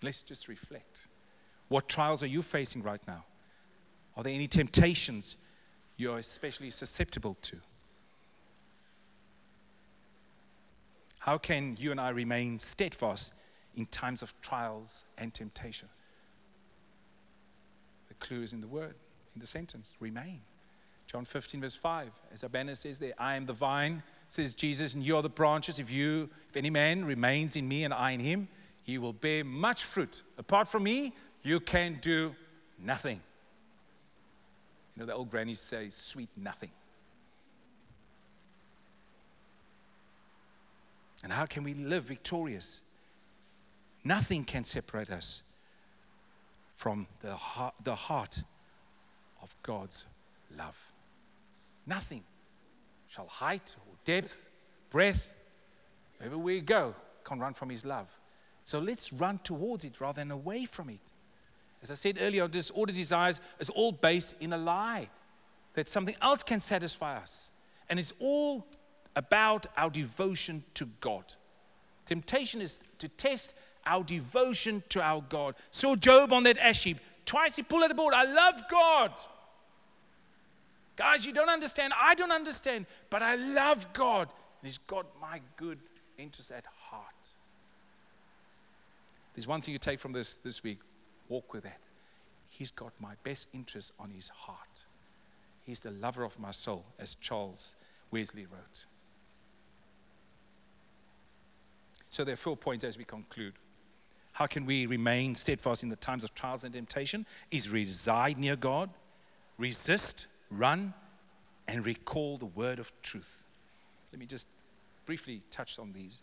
Let's 0.01 0.21
just 0.21 0.49
reflect. 0.49 1.07
What 1.69 1.87
trials 1.87 2.23
are 2.23 2.27
you 2.27 2.41
facing 2.41 2.83
right 2.83 2.99
now? 3.07 3.23
Are 4.17 4.23
there 4.23 4.33
any 4.33 4.49
temptations 4.49 5.37
you're 5.95 6.17
especially 6.17 6.69
susceptible 6.69 7.37
to? 7.43 7.55
How 11.19 11.37
can 11.37 11.77
you 11.79 11.91
and 11.91 12.01
I 12.01 12.09
remain 12.09 12.59
steadfast 12.59 13.31
in 13.75 13.85
times 13.87 14.21
of 14.21 14.33
trials 14.41 15.05
and 15.17 15.33
temptation. 15.33 15.87
Clue 18.23 18.41
is 18.41 18.53
in 18.53 18.61
the 18.61 18.67
word, 18.67 18.95
in 19.35 19.41
the 19.41 19.47
sentence 19.47 19.93
remain. 19.99 20.41
John 21.05 21.25
15, 21.25 21.61
verse 21.61 21.75
5, 21.75 22.09
as 22.33 22.43
Abana 22.43 22.75
says 22.75 22.97
there, 22.97 23.13
I 23.19 23.35
am 23.35 23.45
the 23.45 23.53
vine, 23.53 24.01
says 24.27 24.55
Jesus, 24.55 24.95
and 24.95 25.03
you 25.03 25.15
are 25.15 25.21
the 25.21 25.29
branches. 25.29 25.77
If 25.77 25.91
you, 25.91 26.29
if 26.49 26.57
any 26.57 26.71
man 26.71 27.05
remains 27.05 27.55
in 27.55 27.67
me 27.67 27.83
and 27.83 27.93
I 27.93 28.11
in 28.11 28.19
him, 28.19 28.47
he 28.81 28.97
will 28.97 29.13
bear 29.13 29.43
much 29.43 29.83
fruit. 29.83 30.23
Apart 30.37 30.67
from 30.67 30.83
me, 30.83 31.13
you 31.43 31.59
can 31.59 31.99
do 32.01 32.33
nothing. 32.79 33.19
You 34.95 35.01
know, 35.01 35.05
the 35.05 35.13
old 35.13 35.29
granny 35.29 35.53
says, 35.53 35.93
sweet 35.93 36.29
nothing. 36.35 36.71
And 41.23 41.31
how 41.31 41.45
can 41.45 41.63
we 41.63 41.73
live 41.73 42.05
victorious 42.05 42.81
Nothing 44.03 44.43
can 44.43 44.63
separate 44.63 45.09
us 45.09 45.41
from 46.73 47.07
the 47.21 47.35
heart, 47.35 47.73
the 47.83 47.95
heart 47.95 48.43
of 49.41 49.55
God's 49.63 50.05
love. 50.57 50.77
Nothing 51.85 52.23
shall 53.07 53.27
height 53.27 53.75
or 53.87 53.93
depth, 54.05 54.49
breadth, 54.89 55.35
wherever 56.17 56.37
we 56.37 56.61
go, 56.61 56.95
can 57.23 57.39
run 57.39 57.53
from 57.53 57.69
His 57.69 57.85
love. 57.85 58.09
So 58.65 58.79
let's 58.79 59.11
run 59.11 59.39
towards 59.43 59.83
it 59.83 59.99
rather 59.99 60.21
than 60.21 60.31
away 60.31 60.65
from 60.65 60.89
it. 60.89 61.01
As 61.81 61.91
I 61.91 61.95
said 61.95 62.17
earlier, 62.21 62.47
disorder 62.47 62.93
desires 62.93 63.41
is 63.59 63.69
all 63.69 63.91
based 63.91 64.35
in 64.39 64.53
a 64.53 64.57
lie 64.57 65.09
that 65.73 65.89
something 65.89 66.15
else 66.21 66.41
can 66.41 66.61
satisfy 66.61 67.17
us. 67.17 67.51
And 67.89 67.99
it's 67.99 68.13
all 68.19 68.65
about 69.15 69.65
our 69.75 69.89
devotion 69.89 70.63
to 70.75 70.85
God. 71.01 71.33
Temptation 72.05 72.61
is 72.61 72.79
to 72.99 73.07
test 73.09 73.53
our 73.85 74.03
devotion 74.03 74.83
to 74.89 75.01
our 75.01 75.21
God. 75.29 75.55
Saw 75.71 75.95
Job 75.95 76.33
on 76.33 76.43
that 76.43 76.57
ash 76.57 76.83
heap. 76.83 76.97
Twice 77.25 77.55
he 77.55 77.63
pulled 77.63 77.83
at 77.83 77.89
the 77.89 77.95
board. 77.95 78.13
I 78.13 78.25
love 78.25 78.63
God. 78.69 79.11
Guys, 80.95 81.25
you 81.25 81.33
don't 81.33 81.49
understand. 81.49 81.93
I 81.99 82.15
don't 82.15 82.31
understand. 82.31 82.85
But 83.09 83.23
I 83.23 83.35
love 83.35 83.91
God. 83.93 84.29
And 84.61 84.67
He's 84.67 84.77
got 84.77 85.05
my 85.19 85.41
good 85.57 85.79
interest 86.17 86.51
at 86.51 86.65
heart. 86.65 87.05
There's 89.33 89.47
one 89.47 89.61
thing 89.61 89.71
you 89.71 89.79
take 89.79 89.99
from 89.99 90.11
this 90.11 90.35
this 90.35 90.61
week 90.63 90.79
walk 91.29 91.53
with 91.53 91.63
that. 91.63 91.79
He's 92.49 92.69
got 92.69 92.91
my 92.99 93.13
best 93.23 93.47
interest 93.53 93.93
on 93.99 94.11
His 94.11 94.29
heart. 94.29 94.85
He's 95.65 95.79
the 95.79 95.91
lover 95.91 96.23
of 96.23 96.39
my 96.39 96.51
soul, 96.51 96.83
as 96.99 97.15
Charles 97.15 97.75
Wesley 98.11 98.45
wrote. 98.45 98.85
So 102.09 102.23
there 102.23 102.33
are 102.33 102.37
four 102.37 102.55
points 102.55 102.83
as 102.83 102.97
we 102.97 103.05
conclude. 103.05 103.53
How 104.33 104.47
can 104.47 104.65
we 104.65 104.87
remain 104.87 105.35
steadfast 105.35 105.83
in 105.83 105.89
the 105.89 105.95
times 105.95 106.23
of 106.23 106.33
trials 106.33 106.63
and 106.63 106.73
temptation? 106.73 107.25
Is 107.51 107.69
reside 107.69 108.37
near 108.37 108.55
God, 108.55 108.89
resist, 109.57 110.27
run, 110.49 110.93
and 111.67 111.85
recall 111.85 112.37
the 112.37 112.47
word 112.47 112.79
of 112.79 112.91
truth. 113.01 113.43
Let 114.11 114.19
me 114.19 114.25
just 114.25 114.47
briefly 115.05 115.41
touch 115.51 115.79
on 115.79 115.93
these. 115.93 116.19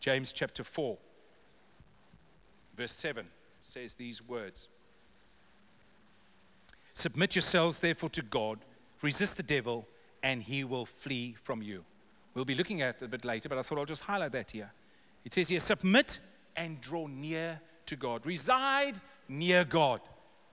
James 0.00 0.32
chapter 0.32 0.64
4, 0.64 0.96
verse 2.76 2.92
7 2.92 3.26
says 3.60 3.94
these 3.94 4.26
words 4.26 4.68
Submit 6.94 7.34
yourselves, 7.34 7.80
therefore, 7.80 8.10
to 8.10 8.22
God, 8.22 8.58
resist 9.00 9.36
the 9.36 9.42
devil, 9.42 9.86
and 10.22 10.42
he 10.42 10.62
will 10.62 10.84
flee 10.84 11.34
from 11.42 11.62
you. 11.62 11.84
We'll 12.34 12.44
be 12.44 12.54
looking 12.54 12.82
at 12.82 12.96
it 13.00 13.04
a 13.04 13.08
bit 13.08 13.24
later, 13.24 13.48
but 13.48 13.58
I 13.58 13.62
thought 13.62 13.78
I'll 13.78 13.84
just 13.84 14.02
highlight 14.02 14.32
that 14.32 14.50
here. 14.50 14.70
It 15.24 15.32
says 15.32 15.48
here, 15.48 15.58
submit 15.58 16.18
and 16.56 16.80
draw 16.80 17.06
near 17.06 17.60
to 17.86 17.96
God. 17.96 18.26
Reside 18.26 19.00
near 19.28 19.64
God. 19.64 20.00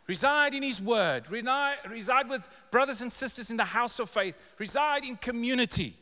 Reside 0.08 0.56
in 0.56 0.64
His 0.64 0.82
Word. 0.82 1.30
Reside 1.30 2.30
with 2.30 2.48
brothers 2.72 3.02
and 3.02 3.14
sisters 3.14 3.52
in 3.52 3.58
the 3.58 3.64
house 3.64 4.00
of 4.00 4.10
faith. 4.10 4.36
Reside 4.58 5.04
in 5.04 5.16
community. 5.18 5.96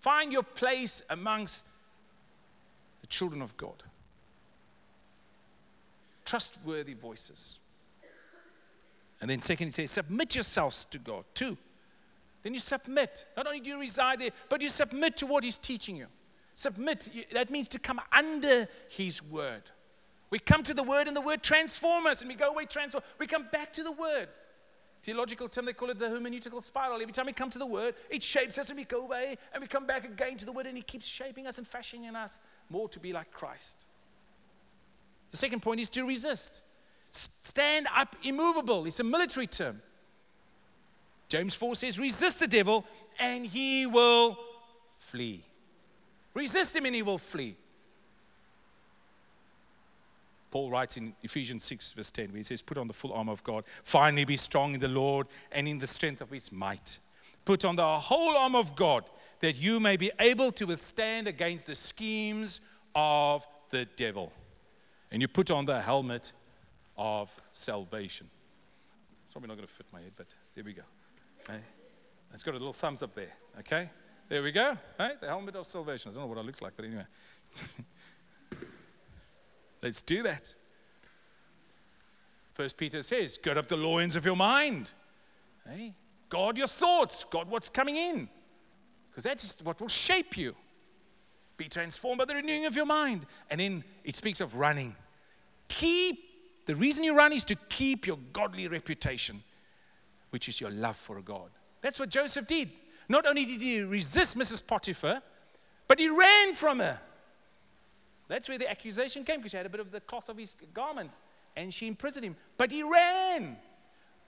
Find 0.00 0.32
your 0.32 0.42
place 0.42 1.02
amongst 1.08 1.64
the 3.00 3.06
children 3.06 3.40
of 3.40 3.56
God. 3.56 3.82
Trustworthy 6.24 6.94
voices. 6.94 7.58
And 9.20 9.30
then, 9.30 9.40
second, 9.40 9.68
it 9.68 9.74
says, 9.74 9.92
submit 9.92 10.34
yourselves 10.34 10.84
to 10.86 10.98
God. 10.98 11.24
Two, 11.34 11.56
then 12.42 12.54
you 12.54 12.60
submit. 12.60 13.24
Not 13.36 13.46
only 13.46 13.60
do 13.60 13.70
you 13.70 13.78
reside 13.78 14.18
there, 14.18 14.30
but 14.48 14.60
you 14.60 14.68
submit 14.68 15.16
to 15.18 15.26
what 15.26 15.44
He's 15.44 15.58
teaching 15.58 15.96
you. 15.96 16.06
Submit, 16.54 17.08
that 17.32 17.50
means 17.50 17.68
to 17.68 17.78
come 17.78 18.00
under 18.12 18.68
His 18.88 19.22
word. 19.22 19.62
We 20.30 20.38
come 20.38 20.62
to 20.64 20.74
the 20.74 20.82
word, 20.82 21.08
and 21.08 21.16
the 21.16 21.20
word 21.20 21.42
transforms 21.42 22.06
us, 22.06 22.20
and 22.20 22.28
we 22.28 22.34
go 22.34 22.50
away 22.50 22.66
transform. 22.66 23.04
We 23.18 23.26
come 23.26 23.46
back 23.52 23.72
to 23.74 23.82
the 23.82 23.92
word. 23.92 24.28
Theological 25.02 25.48
term, 25.48 25.64
they 25.64 25.72
call 25.72 25.90
it 25.90 25.98
the 25.98 26.06
hermeneutical 26.06 26.62
spiral. 26.62 27.00
Every 27.00 27.12
time 27.12 27.26
we 27.26 27.32
come 27.32 27.50
to 27.50 27.58
the 27.58 27.66
word, 27.66 27.94
it 28.08 28.22
shapes 28.22 28.56
us, 28.58 28.70
and 28.70 28.78
we 28.78 28.84
go 28.84 29.02
away, 29.02 29.36
and 29.52 29.60
we 29.60 29.66
come 29.66 29.86
back 29.86 30.04
again 30.04 30.36
to 30.36 30.44
the 30.44 30.52
word, 30.52 30.66
and 30.66 30.76
He 30.76 30.82
keeps 30.82 31.06
shaping 31.06 31.46
us 31.46 31.58
and 31.58 31.66
fashioning 31.66 32.14
us 32.14 32.38
more 32.70 32.88
to 32.90 33.00
be 33.00 33.12
like 33.12 33.30
Christ. 33.30 33.84
The 35.30 35.36
second 35.36 35.60
point 35.60 35.80
is 35.80 35.88
to 35.90 36.04
resist. 36.04 36.62
Stand 37.42 37.86
up 37.94 38.16
immovable. 38.22 38.86
It's 38.86 39.00
a 39.00 39.04
military 39.04 39.46
term. 39.46 39.82
James 41.28 41.54
4 41.54 41.74
says, 41.74 41.98
resist 41.98 42.40
the 42.40 42.46
devil 42.46 42.84
and 43.18 43.46
he 43.46 43.86
will 43.86 44.36
flee. 44.98 45.44
Resist 46.34 46.74
him 46.74 46.86
and 46.86 46.94
he 46.94 47.02
will 47.02 47.18
flee. 47.18 47.56
Paul 50.50 50.70
writes 50.70 50.98
in 50.98 51.14
Ephesians 51.22 51.64
6, 51.64 51.92
verse 51.92 52.10
10, 52.10 52.28
where 52.28 52.36
he 52.36 52.42
says, 52.42 52.60
Put 52.60 52.76
on 52.76 52.86
the 52.86 52.92
full 52.92 53.12
armor 53.12 53.32
of 53.32 53.42
God. 53.42 53.64
Finally, 53.82 54.26
be 54.26 54.36
strong 54.36 54.74
in 54.74 54.80
the 54.80 54.88
Lord 54.88 55.26
and 55.50 55.66
in 55.66 55.78
the 55.78 55.86
strength 55.86 56.20
of 56.20 56.30
his 56.30 56.52
might. 56.52 56.98
Put 57.44 57.64
on 57.64 57.76
the 57.76 57.98
whole 57.98 58.36
armor 58.36 58.58
of 58.58 58.76
God 58.76 59.04
that 59.40 59.56
you 59.56 59.80
may 59.80 59.96
be 59.96 60.10
able 60.20 60.52
to 60.52 60.66
withstand 60.66 61.26
against 61.26 61.66
the 61.66 61.74
schemes 61.74 62.60
of 62.94 63.46
the 63.70 63.86
devil. 63.96 64.30
And 65.10 65.22
you 65.22 65.28
put 65.28 65.50
on 65.50 65.64
the 65.64 65.80
helmet 65.80 66.32
of 66.98 67.34
salvation. 67.52 68.28
It's 69.24 69.32
probably 69.32 69.48
not 69.48 69.56
going 69.56 69.66
to 69.66 69.74
fit 69.74 69.86
my 69.92 70.00
head, 70.00 70.12
but 70.16 70.26
there 70.54 70.64
we 70.64 70.74
go. 70.74 70.82
Okay? 71.42 71.60
It's 72.34 72.42
got 72.42 72.52
a 72.52 72.58
little 72.58 72.72
thumbs 72.74 73.02
up 73.02 73.14
there. 73.14 73.32
Okay? 73.60 73.90
There 74.32 74.42
we 74.42 74.50
go. 74.50 74.78
Right? 74.98 75.20
The 75.20 75.26
helmet 75.26 75.56
of 75.56 75.66
salvation. 75.66 76.10
I 76.10 76.14
don't 76.14 76.22
know 76.22 76.26
what 76.26 76.38
I 76.38 76.40
look 76.40 76.62
like, 76.62 76.72
but 76.74 76.86
anyway. 76.86 77.04
Let's 79.82 80.00
do 80.00 80.22
that. 80.22 80.54
First 82.54 82.78
Peter 82.78 83.02
says, 83.02 83.36
gird 83.36 83.58
up 83.58 83.68
the 83.68 83.76
loins 83.76 84.16
of 84.16 84.24
your 84.24 84.36
mind. 84.36 84.90
Hey? 85.68 85.92
Guard 86.30 86.56
your 86.56 86.66
thoughts. 86.66 87.24
Guard 87.24 87.50
what's 87.50 87.68
coming 87.68 87.98
in. 87.98 88.26
Because 89.10 89.24
that's 89.24 89.60
what 89.62 89.78
will 89.82 89.88
shape 89.88 90.38
you. 90.38 90.56
Be 91.58 91.68
transformed 91.68 92.20
by 92.20 92.24
the 92.24 92.36
renewing 92.36 92.64
of 92.64 92.74
your 92.74 92.86
mind. 92.86 93.26
And 93.50 93.60
then 93.60 93.84
it 94.02 94.16
speaks 94.16 94.40
of 94.40 94.56
running. 94.56 94.96
Keep, 95.68 96.64
the 96.64 96.74
reason 96.74 97.04
you 97.04 97.14
run 97.14 97.34
is 97.34 97.44
to 97.44 97.54
keep 97.68 98.06
your 98.06 98.18
godly 98.32 98.66
reputation, 98.66 99.42
which 100.30 100.48
is 100.48 100.58
your 100.58 100.70
love 100.70 100.96
for 100.96 101.20
God. 101.20 101.50
That's 101.82 102.00
what 102.00 102.08
Joseph 102.08 102.46
did. 102.46 102.70
Not 103.12 103.26
only 103.26 103.44
did 103.44 103.60
he 103.60 103.82
resist 103.82 104.38
Mrs. 104.38 104.66
Potiphar, 104.66 105.20
but 105.86 105.98
he 105.98 106.08
ran 106.08 106.54
from 106.54 106.78
her. 106.78 106.98
That's 108.26 108.48
where 108.48 108.56
the 108.56 108.70
accusation 108.70 109.22
came 109.22 109.40
because 109.40 109.50
she 109.50 109.58
had 109.58 109.66
a 109.66 109.68
bit 109.68 109.80
of 109.80 109.90
the 109.90 110.00
cloth 110.00 110.30
of 110.30 110.38
his 110.38 110.56
garment 110.72 111.10
and 111.54 111.74
she 111.74 111.86
imprisoned 111.86 112.24
him. 112.24 112.36
But 112.56 112.72
he 112.72 112.82
ran. 112.82 113.58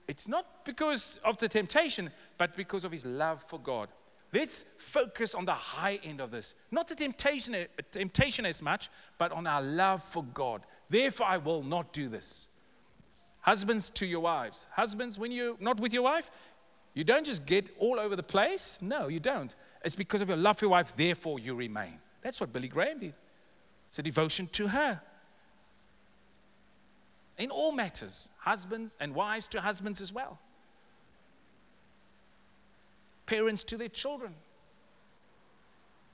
It's 0.07 0.27
not 0.27 0.63
because 0.65 1.17
of 1.23 1.39
the 1.39 1.49
temptation, 1.49 2.11
but 2.37 2.55
because 2.55 2.83
of 2.85 2.91
his 2.91 3.07
love 3.07 3.43
for 3.47 3.59
God. 3.59 3.89
Let's 4.31 4.65
focus 4.77 5.33
on 5.33 5.45
the 5.45 5.53
high 5.53 5.99
end 6.03 6.21
of 6.21 6.29
this. 6.29 6.53
Not 6.69 6.87
the 6.87 6.93
temptation, 6.93 7.55
temptation 7.91 8.45
as 8.45 8.61
much, 8.61 8.89
but 9.17 9.31
on 9.31 9.47
our 9.47 9.63
love 9.63 10.03
for 10.03 10.23
God. 10.23 10.61
Therefore, 10.91 11.25
I 11.25 11.37
will 11.37 11.63
not 11.63 11.91
do 11.91 12.07
this. 12.07 12.49
Husbands 13.41 13.89
to 13.91 14.05
your 14.05 14.19
wives. 14.19 14.67
Husbands, 14.71 15.17
when 15.17 15.31
you're 15.31 15.55
not 15.59 15.79
with 15.79 15.91
your 15.91 16.03
wife, 16.03 16.29
you 16.95 17.03
don't 17.03 17.25
just 17.25 17.45
get 17.45 17.69
all 17.77 17.99
over 17.99 18.15
the 18.15 18.23
place. 18.23 18.79
No, 18.81 19.09
you 19.09 19.19
don't. 19.19 19.53
It's 19.83 19.95
because 19.95 20.21
of 20.21 20.29
your 20.29 20.37
love 20.37 20.57
for 20.57 20.65
your 20.65 20.71
wife, 20.71 20.95
therefore 20.95 21.39
you 21.39 21.53
remain. 21.53 21.99
That's 22.23 22.39
what 22.39 22.51
Billy 22.51 22.69
Graham 22.69 22.97
did. 22.97 23.13
It's 23.87 23.99
a 23.99 24.01
devotion 24.01 24.47
to 24.53 24.67
her. 24.69 25.01
In 27.37 27.51
all 27.51 27.73
matters, 27.73 28.29
husbands 28.39 28.95
and 28.99 29.13
wives 29.13 29.47
to 29.49 29.61
husbands 29.61 30.01
as 30.01 30.13
well, 30.13 30.39
parents 33.25 33.63
to 33.65 33.77
their 33.77 33.89
children. 33.89 34.33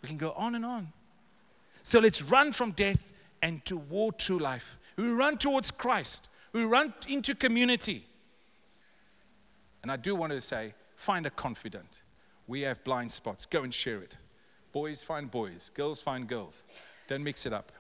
We 0.01 0.09
can 0.09 0.17
go 0.17 0.31
on 0.31 0.55
and 0.55 0.65
on. 0.65 0.91
So 1.83 1.99
let's 1.99 2.23
run 2.23 2.51
from 2.53 2.71
death 2.71 3.13
and 3.43 3.63
toward 3.63 4.17
true 4.17 4.39
life. 4.39 4.79
We 4.97 5.09
run 5.09 5.37
towards 5.37 5.69
Christ, 5.69 6.27
we 6.53 6.63
run 6.63 6.95
into 7.07 7.35
community. 7.35 8.07
And 9.81 9.91
I 9.91 9.95
do 9.95 10.15
want 10.15 10.31
to 10.33 10.41
say 10.41 10.73
find 10.95 11.25
a 11.25 11.29
confidant. 11.29 12.03
We 12.47 12.61
have 12.61 12.83
blind 12.83 13.11
spots. 13.11 13.45
Go 13.45 13.63
and 13.63 13.73
share 13.73 13.99
it. 13.99 14.17
Boys 14.71 15.03
find 15.03 15.29
boys, 15.29 15.71
girls 15.73 16.01
find 16.01 16.27
girls. 16.27 16.63
Don't 17.07 17.23
mix 17.23 17.45
it 17.45 17.53
up. 17.53 17.71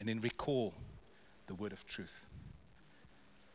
And 0.00 0.08
then 0.08 0.20
recall 0.20 0.74
the 1.46 1.54
word 1.54 1.72
of 1.72 1.86
truth. 1.86 2.26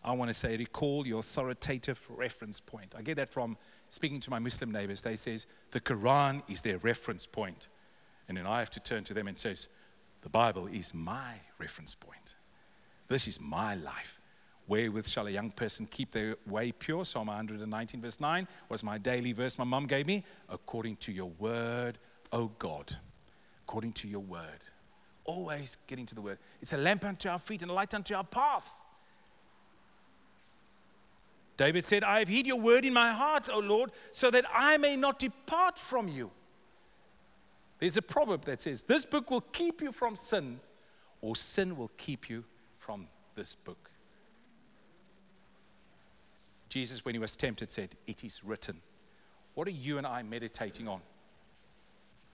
I 0.04 0.13
want 0.13 0.30
to 0.30 0.34
say, 0.34 0.56
recall 0.56 1.06
your 1.06 1.20
authoritative 1.20 2.08
reference 2.10 2.60
point. 2.60 2.93
I 2.98 3.02
get 3.02 3.17
that 3.17 3.30
from 3.30 3.58
speaking 3.89 4.20
to 4.22 4.30
my 4.30 4.39
Muslim 4.39 4.72
neighbors. 4.72 5.02
They 5.02 5.17
says 5.17 5.46
the 5.72 5.82
Quran 5.82 6.43
is 6.48 6.62
their 6.62 6.78
reference 6.78 7.26
point. 7.26 7.67
And 8.30 8.38
then 8.38 8.46
I 8.46 8.60
have 8.60 8.70
to 8.72 8.80
turn 8.80 9.04
to 9.06 9.13
them 9.13 9.28
and 9.28 9.38
says, 9.38 9.67
the 10.22 10.30
Bible 10.30 10.67
is 10.67 10.93
my 10.93 11.34
reference 11.60 11.96
point. 11.96 12.36
This 13.08 13.28
is 13.28 13.39
my 13.39 13.76
life. 13.76 14.20
Wherewith 14.67 15.08
shall 15.08 15.28
a 15.28 15.32
young 15.32 15.50
person 15.52 15.88
keep 15.89 16.12
their 16.12 16.36
way 16.46 16.74
pure? 16.74 17.06
Psalm 17.06 17.28
119, 17.28 18.02
verse 18.02 18.20
9 18.20 18.48
was 18.67 18.84
my 18.84 18.98
daily 18.98 19.32
verse 19.32 19.58
my 19.58 19.63
mom 19.63 19.88
gave 19.88 20.06
me. 20.06 20.26
According 20.50 20.98
to 20.98 21.12
your 21.12 21.32
word, 21.39 21.98
O 22.34 22.48
God. 22.60 22.98
According 23.65 23.93
to 23.93 24.08
your 24.08 24.20
word. 24.20 24.60
Always 25.24 25.78
getting 25.88 26.06
to 26.08 26.15
the 26.15 26.22
word. 26.22 26.38
It's 26.62 26.74
a 26.74 26.78
lamp 26.78 27.06
unto 27.06 27.30
our 27.30 27.39
feet 27.39 27.62
and 27.62 27.72
a 27.72 27.74
light 27.74 27.93
unto 27.93 28.13
our 28.13 28.26
path. 28.26 28.70
David 31.56 31.86
said, 31.86 32.04
I 32.04 32.20
have 32.20 32.28
hid 32.28 32.46
your 32.46 32.60
word 32.60 32.86
in 32.86 32.93
my 32.93 33.12
heart, 33.12 33.50
O 33.52 33.60
Lord, 33.60 33.91
so 34.12 34.30
that 34.30 34.46
I 34.54 34.78
may 34.78 34.96
not 34.96 35.17
depart 35.17 35.80
from 35.80 36.08
you. 36.08 36.30
There's 37.80 37.98
a 37.98 38.02
proverb 38.02 38.46
that 38.46 38.62
says, 38.62 38.82
This 38.82 39.06
book 39.06 39.32
will 39.32 39.41
keep 39.41 39.82
you 39.82 39.91
from 39.91 40.15
sin, 40.15 40.60
or 41.22 41.36
sin 41.36 41.78
will 41.78 41.91
keep 41.98 42.30
you 42.30 42.43
from 42.88 43.06
this 43.36 43.54
book. 43.54 43.89
Jesus, 46.69 47.04
when 47.04 47.13
he 47.15 47.19
was 47.19 47.36
tempted, 47.36 47.69
said, 47.69 47.89
It 48.08 48.23
is 48.23 48.45
written. 48.45 48.78
What 49.56 49.67
are 49.67 49.71
you 49.71 49.97
and 49.97 50.08
I 50.08 50.23
meditating 50.23 50.88
on? 50.88 51.02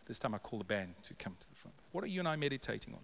This 0.05 0.19
time 0.19 0.35
I 0.35 0.37
call 0.37 0.59
the 0.59 0.65
band 0.65 0.93
to 1.05 1.15
come 1.15 1.35
to 1.39 1.49
the 1.49 1.55
front. 1.55 1.73
What 1.91 2.03
are 2.03 2.07
you 2.07 2.19
and 2.19 2.27
I 2.27 2.35
meditating 2.35 2.93
on? 2.93 2.99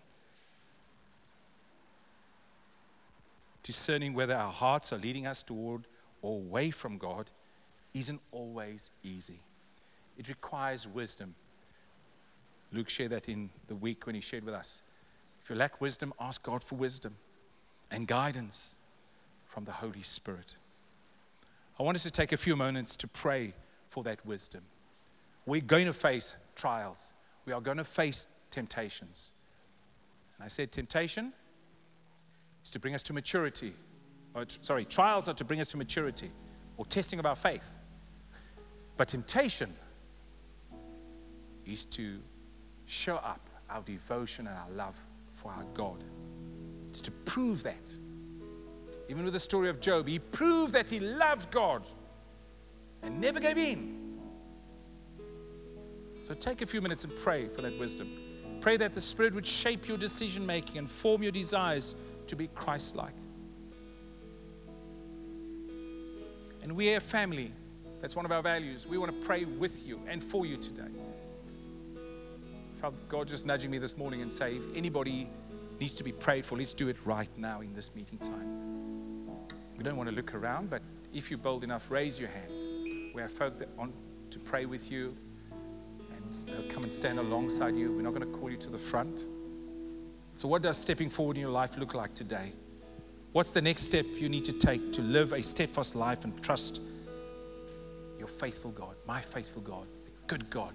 Discerning 3.64 4.14
whether 4.14 4.36
our 4.36 4.52
hearts 4.52 4.94
are 4.94 5.00
leading 5.00 5.26
us 5.26 5.42
toward 5.42 5.88
or 6.22 6.38
away 6.38 6.70
from 6.70 7.00
God 7.00 7.32
isn't 7.96 8.22
always 8.32 8.92
easy. 9.04 9.40
It 10.20 10.28
requires 10.28 10.88
wisdom. 10.88 11.34
Luke 12.72 12.90
shared 12.90 13.12
that 13.12 13.28
in 13.28 13.50
the 13.68 13.76
week 13.76 14.06
when 14.06 14.14
he 14.14 14.22
shared 14.22 14.44
with 14.44 14.54
us. 14.54 14.84
If 15.42 15.50
you 15.50 15.56
lack 15.56 15.82
wisdom, 15.82 16.14
ask 16.20 16.44
God 16.44 16.64
for 16.64 16.76
wisdom 16.76 17.16
and 17.92 18.08
guidance 18.08 18.78
from 19.46 19.66
the 19.66 19.72
Holy 19.72 20.02
Spirit. 20.02 20.56
I 21.80 21.84
want 21.84 21.96
us 21.96 22.04
to 22.04 22.12
take 22.12 22.32
a 22.32 22.38
few 22.38 22.56
moments 22.56 22.96
to 22.98 23.08
pray 23.08 23.54
for 23.88 24.04
that 24.04 24.26
wisdom. 24.26 24.62
We're 25.46 25.62
going 25.62 25.88
to 25.88 25.94
face 25.94 26.36
trials, 26.56 27.14
we 27.46 27.54
are 27.54 27.62
going 27.62 27.78
to 27.78 27.84
face 27.84 28.28
temptations. 28.52 29.32
And 30.38 30.46
I 30.46 30.48
said, 30.48 30.72
temptation 30.72 31.34
is 32.64 32.72
to 32.72 32.80
bring 32.80 32.96
us 32.96 33.04
to 33.04 33.14
maturity. 33.14 33.74
Oh, 34.36 34.42
or, 34.42 34.46
sorry, 34.62 34.86
trials 34.86 35.28
are 35.28 35.34
to 35.34 35.44
bring 35.44 35.60
us 35.60 35.68
to 35.70 35.78
maturity 35.78 36.32
or 36.78 36.86
testing 36.86 37.20
of 37.20 37.26
our 37.26 37.36
faith. 37.36 37.78
But 38.96 39.08
temptation 39.08 39.74
is 41.66 41.86
to 41.86 42.20
show 42.86 43.16
up 43.16 43.50
our 43.70 43.82
devotion 43.82 44.48
and 44.48 44.58
our 44.58 44.70
love 44.72 44.96
for 45.32 45.52
our 45.52 45.64
God. 45.74 46.04
To 46.92 47.12
prove 47.12 47.64
that. 47.64 47.92
Even 49.08 49.24
with 49.24 49.34
the 49.34 49.40
story 49.40 49.70
of 49.70 49.80
Job, 49.80 50.08
he 50.08 50.20
proved 50.20 50.74
that 50.74 50.90
he 50.90 51.00
loved 51.00 51.50
God 51.50 51.84
and 53.02 53.22
never 53.22 53.40
gave 53.40 53.58
in. 53.58 54.20
So 56.24 56.34
take 56.34 56.62
a 56.62 56.66
few 56.66 56.82
minutes 56.82 57.06
and 57.06 57.16
pray 57.18 57.48
for 57.48 57.62
that 57.62 57.80
wisdom. 57.80 58.10
Pray 58.62 58.76
that 58.78 58.94
the 58.94 59.02
Spirit 59.02 59.34
would 59.34 59.48
shape 59.48 59.88
your 59.88 59.98
decision 59.98 60.46
making 60.46 60.78
and 60.78 60.92
form 60.92 61.24
your 61.24 61.32
desires 61.32 61.96
to 62.28 62.36
be 62.36 62.48
Christ 62.48 62.96
like. 62.96 63.16
And 66.62 66.76
we 66.76 66.94
are 66.94 66.98
a 66.98 67.02
family. 67.02 67.54
That's 68.02 68.16
one 68.16 68.26
of 68.26 68.32
our 68.32 68.42
values. 68.44 68.86
We 68.86 68.98
want 68.98 69.12
to 69.12 69.26
pray 69.26 69.46
with 69.46 69.88
you 69.88 70.02
and 70.08 70.24
for 70.24 70.46
you 70.46 70.58
today. 70.58 70.92
I 71.96 72.82
felt 72.82 72.94
God 73.10 73.28
just 73.28 73.46
nudging 73.46 73.72
me 73.72 73.78
this 73.78 73.98
morning 73.98 74.22
and 74.22 74.32
say, 74.32 74.58
if 74.58 74.64
anybody 74.76 75.30
needs 75.80 75.96
to 75.96 76.04
be 76.04 76.12
prayed 76.12 76.46
for, 76.46 76.58
let's 76.58 76.74
do 76.74 76.90
it 76.90 76.98
right 77.06 77.30
now 77.38 77.62
in 77.62 77.74
this 77.74 77.94
meeting 77.96 78.18
time. 78.18 78.70
We 79.78 79.84
don't 79.84 79.96
want 79.96 80.10
to 80.10 80.16
look 80.16 80.34
around, 80.34 80.70
but 80.70 80.82
if 81.14 81.32
you're 81.32 81.38
bold 81.38 81.64
enough, 81.64 81.90
raise 81.90 82.20
your 82.20 82.30
hand. 82.30 82.52
We 83.14 83.22
have 83.22 83.32
folk 83.32 83.58
that 83.60 83.70
want 83.78 83.94
to 84.32 84.40
pray 84.40 84.66
with 84.66 84.92
you 84.92 85.16
and 85.52 86.48
they'll 86.48 86.72
come 86.74 86.84
and 86.84 86.92
stand 86.92 87.18
alongside 87.18 87.76
you. 87.76 87.92
We're 87.92 88.02
not 88.02 88.14
going 88.14 88.30
to 88.30 88.38
call 88.38 88.52
you 88.52 88.58
to 88.58 88.70
the 88.70 88.78
front. 88.78 89.26
So, 90.36 90.48
what 90.48 90.62
does 90.62 90.78
stepping 90.78 91.10
forward 91.10 91.38
in 91.38 91.42
your 91.42 91.52
life 91.52 91.78
look 91.78 91.94
like 91.94 92.14
today? 92.14 92.52
What's 93.32 93.52
the 93.52 93.62
next 93.62 93.84
step 93.84 94.06
you 94.18 94.30
need 94.30 94.46
to 94.46 94.54
take 94.54 94.94
to 94.94 95.02
live 95.02 95.34
a 95.34 95.44
steadfast 95.44 95.96
life 95.96 96.24
and 96.24 96.42
trust 96.42 96.82
your 98.18 98.28
faithful 98.28 98.72
God, 98.72 98.96
my 99.06 99.22
faithful 99.22 99.62
God, 99.62 99.86
the 100.06 100.12
good 100.28 100.50
God? 100.50 100.74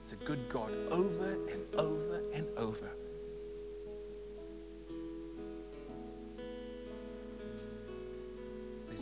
It's 0.00 0.12
a 0.12 0.16
good 0.24 0.48
God 0.48 0.70
over 0.90 1.36
and 1.50 1.74
over 1.74 2.20
and 2.34 2.46
over. 2.56 2.90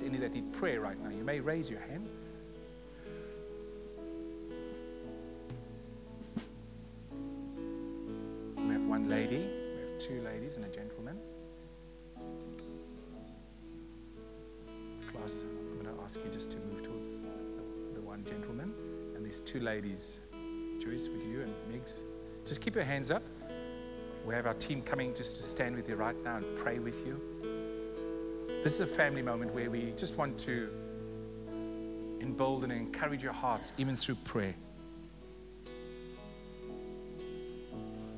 There's 0.00 0.10
any 0.10 0.18
that 0.18 0.34
need 0.34 0.52
prayer 0.52 0.80
right 0.80 1.00
now, 1.02 1.10
you 1.10 1.24
may 1.24 1.40
raise 1.40 1.70
your 1.70 1.80
hand. 1.80 2.08
We 8.56 8.72
have 8.72 8.84
one 8.84 9.08
lady, 9.08 9.38
we 9.38 9.90
have 9.90 9.98
two 9.98 10.20
ladies 10.22 10.56
and 10.56 10.66
a 10.66 10.68
gentleman. 10.68 11.18
Class, 15.12 15.44
I'm 15.44 15.82
going 15.82 15.96
to 15.96 16.02
ask 16.02 16.18
you 16.22 16.30
just 16.30 16.50
to 16.50 16.58
move 16.58 16.82
towards 16.82 17.22
the, 17.94 18.00
one 18.02 18.24
gentleman. 18.24 18.74
And 19.14 19.24
there's 19.24 19.40
two 19.40 19.60
ladies, 19.60 20.18
Joyce 20.78 21.08
with 21.08 21.24
you 21.24 21.42
and 21.42 21.54
Megs. 21.72 22.02
Just 22.44 22.60
keep 22.60 22.74
your 22.74 22.84
hands 22.84 23.10
up. 23.10 23.22
We 24.26 24.34
have 24.34 24.46
our 24.46 24.54
team 24.54 24.82
coming 24.82 25.14
just 25.14 25.36
to 25.38 25.42
stand 25.42 25.74
with 25.74 25.88
you 25.88 25.96
right 25.96 26.22
now 26.22 26.36
and 26.36 26.56
pray 26.56 26.80
with 26.80 27.06
you. 27.06 27.55
This 28.66 28.80
is 28.80 28.80
a 28.80 28.86
family 28.88 29.22
moment 29.22 29.54
where 29.54 29.70
we 29.70 29.92
just 29.96 30.18
want 30.18 30.36
to 30.40 30.68
embolden 32.20 32.72
and 32.72 32.80
encourage 32.80 33.22
your 33.22 33.32
hearts, 33.32 33.72
even 33.78 33.94
through 33.94 34.16
prayer. 34.24 34.56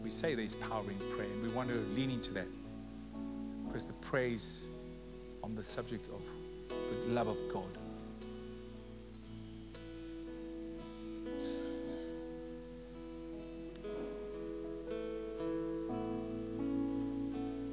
We 0.03 0.09
say 0.09 0.34
there's 0.34 0.55
power 0.55 0.84
in 0.90 0.96
prayer, 1.14 1.28
and 1.30 1.42
we 1.42 1.55
want 1.55 1.68
to 1.68 1.74
lean 1.94 2.11
into 2.11 2.32
that 2.32 2.46
because 3.66 3.84
the 3.84 3.92
praise 3.92 4.64
on 5.44 5.55
the 5.55 5.62
subject 5.62 6.07
of 6.11 6.22
the 7.07 7.12
love 7.12 7.28
of 7.28 7.36
God. 7.53 7.66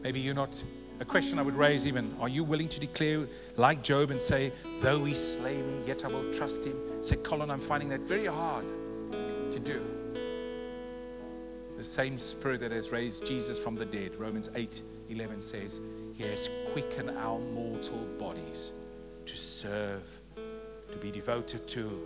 Maybe 0.04 0.20
you're 0.20 0.36
not. 0.36 0.62
A 1.02 1.06
question 1.06 1.40
I 1.40 1.42
would 1.42 1.56
raise 1.56 1.86
even 1.86 2.16
are 2.22 2.30
you 2.30 2.44
willing 2.44 2.70
to 2.70 2.80
declare, 2.80 3.28
like 3.58 3.84
Job, 3.84 4.12
and 4.12 4.22
say, 4.22 4.54
Though 4.80 5.04
he 5.04 5.14
slay 5.14 5.58
me, 5.58 5.86
yet 5.86 6.06
I 6.06 6.08
will 6.08 6.34
trust 6.34 6.64
him? 6.64 6.78
Say, 7.02 7.18
Colin, 7.18 7.52
I'm 7.52 7.60
finding 7.60 7.90
that 7.90 8.02
very 8.02 8.28
hard 8.28 8.66
to 9.52 9.60
do. 9.60 9.82
The 11.76 11.84
same 11.84 12.18
spirit 12.18 12.62
that 12.62 12.72
has 12.72 12.94
raised 12.94 13.28
Jesus 13.28 13.60
from 13.60 13.76
the 13.76 13.86
dead, 13.86 14.16
Romans 14.16 14.50
8 14.56 14.82
11 15.10 15.42
says, 15.42 15.82
He 16.14 16.24
has 16.24 16.50
quickened 16.72 17.10
our 17.18 17.40
mortal 17.40 18.00
bodies 18.18 18.72
to 19.26 19.36
serve, 19.36 20.04
to 20.36 20.98
be 21.02 21.12
devoted 21.12 21.68
to, 21.68 22.02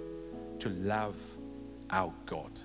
to 0.57 0.69
love 0.69 1.15
our 1.91 2.11
God. 2.25 2.59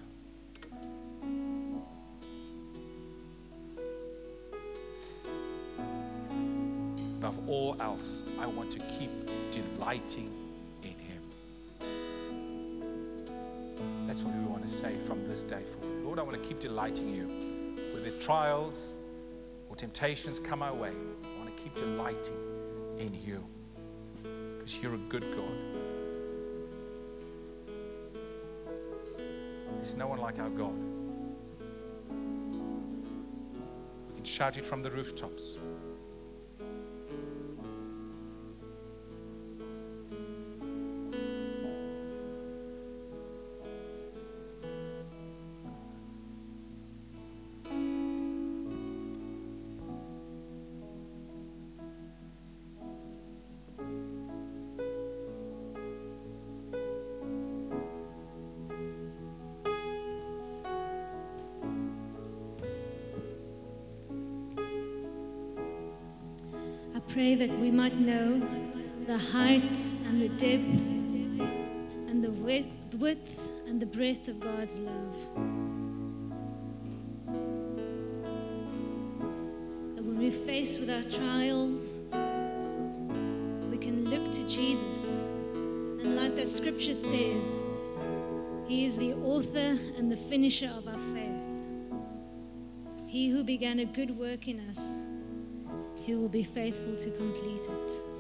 Else, 7.81 8.23
I 8.41 8.47
want 8.47 8.73
to 8.73 8.79
keep 8.79 9.11
delighting 9.51 10.31
in 10.83 10.91
Him. 10.91 11.23
That's 14.07 14.23
what 14.23 14.35
we 14.35 14.45
want 14.45 14.65
to 14.65 14.71
say 14.71 14.95
from 15.07 15.27
this 15.29 15.43
day 15.43 15.63
forward. 15.63 16.05
Lord, 16.05 16.19
I 16.19 16.23
want 16.23 16.41
to 16.41 16.49
keep 16.49 16.61
delighting 16.61 17.15
you. 17.15 17.29
Whether 17.95 18.11
trials 18.19 18.97
or 19.69 19.77
temptations 19.77 20.39
come 20.39 20.63
our 20.63 20.75
way, 20.75 20.91
I 20.91 21.39
want 21.39 21.57
to 21.57 21.63
keep 21.63 21.75
delighting 21.75 22.37
in 22.99 23.15
you 23.25 23.45
because 24.59 24.83
you're 24.83 24.95
a 24.95 24.99
good 25.09 25.25
God. 25.37 25.85
There's 29.77 29.97
no 29.97 30.07
one 30.07 30.19
like 30.19 30.39
our 30.39 30.49
God. 30.49 30.75
We 34.09 34.15
can 34.17 34.25
shout 34.25 34.57
it 34.57 34.65
from 34.65 34.83
the 34.83 34.91
rooftops. 34.91 35.57
Pray 67.25 67.35
that 67.35 67.59
we 67.59 67.71
might 67.71 67.95
know 67.95 68.39
the 69.07 69.17
height 69.17 69.79
and 70.07 70.21
the 70.21 70.29
depth 70.29 70.79
and 72.07 72.23
the 72.23 72.31
width, 72.99 73.49
and 73.67 73.81
the 73.81 73.87
breadth 73.87 74.29
of 74.29 74.39
God's 74.41 74.79
love. 74.79 75.17
That 79.95 80.05
when 80.05 80.19
we're 80.19 80.31
faced 80.31 80.81
with 80.81 80.91
our 80.91 81.03
trials, 81.05 81.95
we 83.71 83.79
can 83.79 84.05
look 84.11 84.31
to 84.33 84.47
Jesus. 84.47 85.07
And 86.03 86.17
like 86.17 86.37
that 86.37 86.51
scripture 86.51 86.93
says, 86.93 87.53
He 88.67 88.85
is 88.85 88.99
the 88.99 89.15
author 89.15 89.79
and 89.97 90.13
the 90.13 90.19
finisher 90.19 90.71
of 90.77 90.87
our 90.87 90.99
faith. 91.15 91.41
He 93.07 93.31
who 93.31 93.43
began 93.43 93.79
a 93.79 93.87
good 93.87 94.11
work 94.19 94.47
in 94.47 94.61
us, 94.69 95.09
He 96.05 96.15
will 96.15 96.29
be 96.29 96.43
faithful 96.43 96.95
to 96.97 97.11
complete 97.13 97.63
it. 97.73 98.14